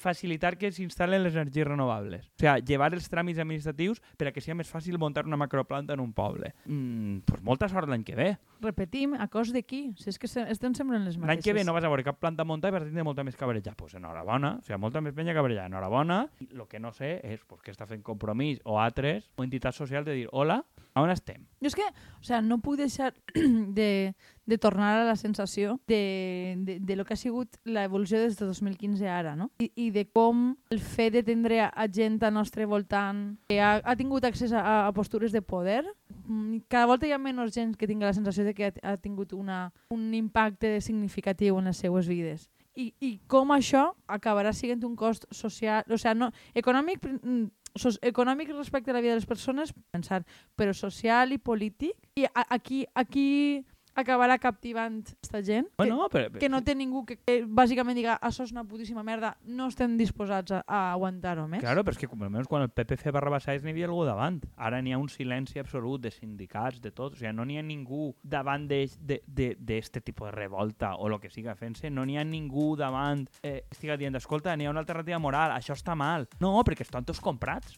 facilitar 0.01 0.55
que 0.57 0.71
s'instal·len 0.73 1.23
les 1.23 1.37
energies 1.37 1.67
renovables. 1.67 2.27
O 2.27 2.41
sigui, 2.41 2.65
llevar 2.67 2.91
els 2.97 3.07
tràmits 3.11 3.41
administratius 3.41 4.01
per 4.17 4.29
a 4.29 4.33
que 4.35 4.43
sigui 4.43 4.57
més 4.59 4.71
fàcil 4.71 4.97
muntar 5.01 5.25
una 5.29 5.39
macroplanta 5.39 5.95
en 5.95 6.03
un 6.03 6.11
poble. 6.17 6.53
Mm, 6.65 7.21
pues 7.27 7.43
molta 7.45 7.69
sort 7.71 7.89
l'any 7.91 8.05
que 8.07 8.17
ve. 8.17 8.31
Repetim, 8.61 9.15
a 9.15 9.27
cos 9.31 9.53
de 9.53 9.63
qui? 9.65 9.83
Si 9.97 10.09
és 10.11 10.19
que 10.21 10.29
se, 10.29 10.43
estem 10.51 10.75
semblant 10.77 11.05
les 11.05 11.17
mateixes. 11.17 11.31
L'any 11.31 11.45
que 11.45 11.55
ve 11.57 11.65
no 11.65 11.75
vas 11.77 11.85
a 11.85 11.93
veure 11.93 12.05
cap 12.05 12.19
planta 12.21 12.45
muntar 12.47 12.73
i 12.73 12.77
vas 12.77 12.85
tindre 12.87 13.05
molta 13.07 13.25
més. 13.25 13.37
Doncs 13.41 13.75
pues 13.77 13.95
enhorabona, 13.97 14.55
o 14.59 14.65
sigui, 14.65 14.77
molta 14.79 15.01
més 15.01 15.15
penya 15.17 15.33
cabreja, 15.33 15.65
enhorabona. 15.65 16.23
I 16.41 16.51
el 16.53 16.67
que 16.69 16.79
no 16.79 16.91
sé 16.93 17.19
és 17.23 17.41
pues, 17.47 17.61
que 17.65 17.73
està 17.73 17.87
fent 17.89 18.03
compromís 18.05 18.61
o 18.65 18.77
altres 18.79 19.31
o 19.35 19.45
entitats 19.45 19.77
socials 19.81 20.05
de 20.05 20.13
dir, 20.19 20.27
hola, 20.31 20.61
on 20.95 21.12
estem? 21.12 21.45
Jo 21.62 21.69
és 21.69 21.75
que, 21.77 21.86
o 22.19 22.25
sea, 22.25 22.41
no 22.41 22.60
puc 22.63 22.77
deixar 22.80 23.13
de, 23.77 24.13
de 24.45 24.58
tornar 24.58 24.97
a 24.99 25.06
la 25.06 25.15
sensació 25.15 25.80
de, 25.88 26.56
de, 26.65 26.80
de 26.80 26.95
lo 26.95 27.06
que 27.06 27.13
ha 27.13 27.19
sigut 27.19 27.58
l'evolució 27.63 28.19
des 28.19 28.38
de 28.39 28.47
2015 28.49 29.08
a 29.08 29.17
ara, 29.19 29.36
no? 29.36 29.51
I, 29.63 29.71
I 29.75 29.89
de 29.95 30.06
com 30.10 30.56
el 30.69 30.82
fet 30.82 31.13
de 31.15 31.23
tindre 31.23 31.62
a 31.69 31.88
gent 31.88 32.19
al 32.23 32.34
nostre 32.36 32.65
voltant 32.65 33.38
que 33.49 33.62
ha, 33.62 33.77
ha 33.84 33.95
tingut 33.95 34.25
accés 34.27 34.51
a, 34.51 34.88
a 34.88 34.93
postures 34.95 35.32
de 35.32 35.41
poder, 35.41 35.86
mm, 36.25 36.65
cada 36.67 36.89
volta 36.89 37.08
hi 37.08 37.15
ha 37.15 37.21
menys 37.21 37.56
gent 37.56 37.75
que 37.77 37.88
tingui 37.88 38.08
la 38.08 38.17
sensació 38.17 38.43
de 38.47 38.56
que 38.58 38.71
ha, 38.71 38.73
ha 38.84 38.97
tingut 38.97 39.34
una, 39.34 39.69
un 39.89 40.10
impacte 40.13 40.80
significatiu 40.82 41.60
en 41.60 41.71
les 41.71 41.77
seues 41.77 42.10
vides. 42.12 42.49
I, 42.75 42.93
i 43.03 43.10
com 43.27 43.51
això 43.51 43.89
acabarà 44.07 44.53
sent 44.55 44.86
un 44.88 44.95
cost 44.95 45.25
social, 45.36 45.84
o 45.91 45.97
sigui, 45.99 46.15
no, 46.19 46.29
econòmic, 46.55 47.03
mm, 47.03 47.49
so, 47.75 47.91
econòmic 48.01 48.53
respecte 48.55 48.91
a 48.91 48.95
la 48.95 49.01
vida 49.03 49.15
de 49.15 49.19
les 49.19 49.27
persones, 49.27 49.73
pensar, 49.91 50.23
però 50.55 50.73
social 50.75 51.36
i 51.36 51.38
polític. 51.38 51.97
I 52.15 52.29
a, 52.31 52.45
aquí, 52.55 52.86
aquí 52.95 53.65
acabarà 53.95 54.38
captivant 54.41 55.01
aquesta 55.01 55.41
gent 55.45 55.67
que, 55.67 55.77
Bueno, 55.77 56.08
però, 56.12 56.30
que 56.39 56.49
no 56.49 56.62
té 56.63 56.75
ningú 56.75 57.04
que, 57.06 57.17
que 57.25 57.41
bàsicament 57.45 57.97
diga 57.97 58.17
això 58.21 58.45
és 58.45 58.54
una 58.54 58.63
putíssima 58.67 59.04
merda, 59.04 59.36
no 59.45 59.67
estem 59.71 59.97
disposats 59.99 60.54
a, 60.56 60.62
a 60.67 60.82
aguantar-ho 60.93 61.47
més. 61.51 61.63
Claro, 61.63 61.84
però 61.84 61.95
és 61.95 62.01
que 62.01 62.10
almenys 62.12 62.49
quan 62.51 62.65
el 62.65 62.71
PPC 62.71 63.12
va 63.13 63.23
rebaixar 63.23 63.58
n'hi 63.62 63.73
havia 63.73 63.89
algú 63.89 64.06
davant. 64.08 64.39
Ara 64.58 64.82
n'hi 64.82 64.93
ha 64.95 64.99
un 65.01 65.10
silenci 65.12 65.60
absolut 65.60 66.01
de 66.01 66.12
sindicats, 66.12 66.82
de 66.82 66.91
tot. 66.91 67.15
O 67.15 67.19
sigui, 67.19 67.34
no 67.36 67.45
n'hi 67.45 67.60
ha 67.60 67.65
ningú 67.65 68.12
davant 68.23 68.67
d'este 68.69 69.01
de, 69.01 69.21
de, 69.27 69.49
de, 69.60 69.82
de 69.82 70.01
tipus 70.01 70.30
de 70.30 70.36
revolta 70.36 70.95
o 70.95 71.10
el 71.10 71.19
que 71.19 71.30
siga 71.30 71.56
fent-se. 71.56 71.91
No 71.91 72.06
n'hi 72.06 72.17
ha 72.17 72.25
ningú 72.27 72.75
davant 72.80 73.25
eh, 73.43 73.62
estiga 73.71 73.97
dient, 73.97 74.15
escolta, 74.19 74.56
n'hi 74.56 74.69
ha 74.69 74.73
una 74.73 74.84
alternativa 74.86 75.19
moral, 75.19 75.56
això 75.58 75.75
està 75.77 75.95
mal. 75.97 76.27
No, 76.39 76.56
perquè 76.67 76.88
estan 76.88 77.08
tots 77.08 77.21
comprats 77.23 77.77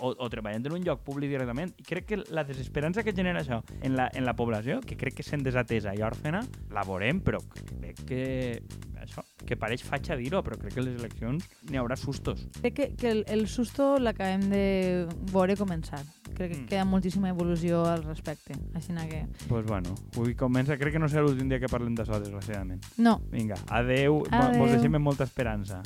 o, 0.00 0.12
o 0.16 0.28
treballant 0.32 0.66
en 0.66 0.72
un 0.78 0.84
lloc 0.84 1.02
públic 1.06 1.30
directament. 1.30 1.72
I 1.78 1.86
crec 1.86 2.06
que 2.06 2.18
la 2.34 2.44
desesperança 2.44 3.02
que 3.04 3.12
genera 3.16 3.40
això 3.42 3.62
en 3.82 3.96
la, 3.96 4.10
en 4.14 4.24
la 4.26 4.34
població, 4.36 4.80
que 4.80 4.96
crec 4.96 5.14
que 5.20 5.22
sent 5.26 5.42
desatesa 5.46 5.94
i 5.96 6.02
òrfena, 6.04 6.42
la 6.74 6.84
veurem, 6.84 7.20
però 7.24 7.40
crec 7.80 8.02
que 8.08 8.22
això, 9.00 9.22
que 9.46 9.56
pareix 9.56 9.84
fatxa 9.86 10.16
dir-ho, 10.18 10.42
però 10.42 10.58
crec 10.58 10.74
que 10.74 10.82
les 10.84 10.98
eleccions 10.98 11.44
n'hi 11.70 11.78
haurà 11.80 11.96
sustos. 11.96 12.46
Crec 12.60 12.74
que, 12.74 12.86
que 12.98 13.10
el, 13.10 13.24
el 13.28 13.46
susto 13.48 13.96
l'acabem 14.02 14.48
de 14.50 14.64
veure 15.32 15.56
començar. 15.56 16.02
Crec 16.36 16.50
que 16.52 16.56
Mm. 16.56 16.66
queda 16.68 16.84
moltíssima 16.84 17.30
evolució 17.30 17.84
al 17.88 18.02
respecte. 18.04 18.52
Així 18.74 18.92
que... 19.08 19.26
pues 19.48 19.64
bueno, 19.64 19.94
avui 20.16 20.34
comença, 20.34 20.76
crec 20.76 20.92
que 20.92 20.98
no 20.98 21.08
serà 21.08 21.22
l'últim 21.24 21.48
dia 21.48 21.58
que 21.60 21.68
parlem 21.68 21.94
d'això, 21.94 22.18
desgraciadament. 22.20 22.84
No, 22.98 23.20
Vinga, 23.30 23.56
adeu, 23.68 24.22
adeu. 24.28 24.40
Adeu. 24.50 24.58
mos 24.60 24.70
deixem 24.70 24.94
amb 24.94 25.04
molta 25.04 25.24
esperança. 25.24 25.80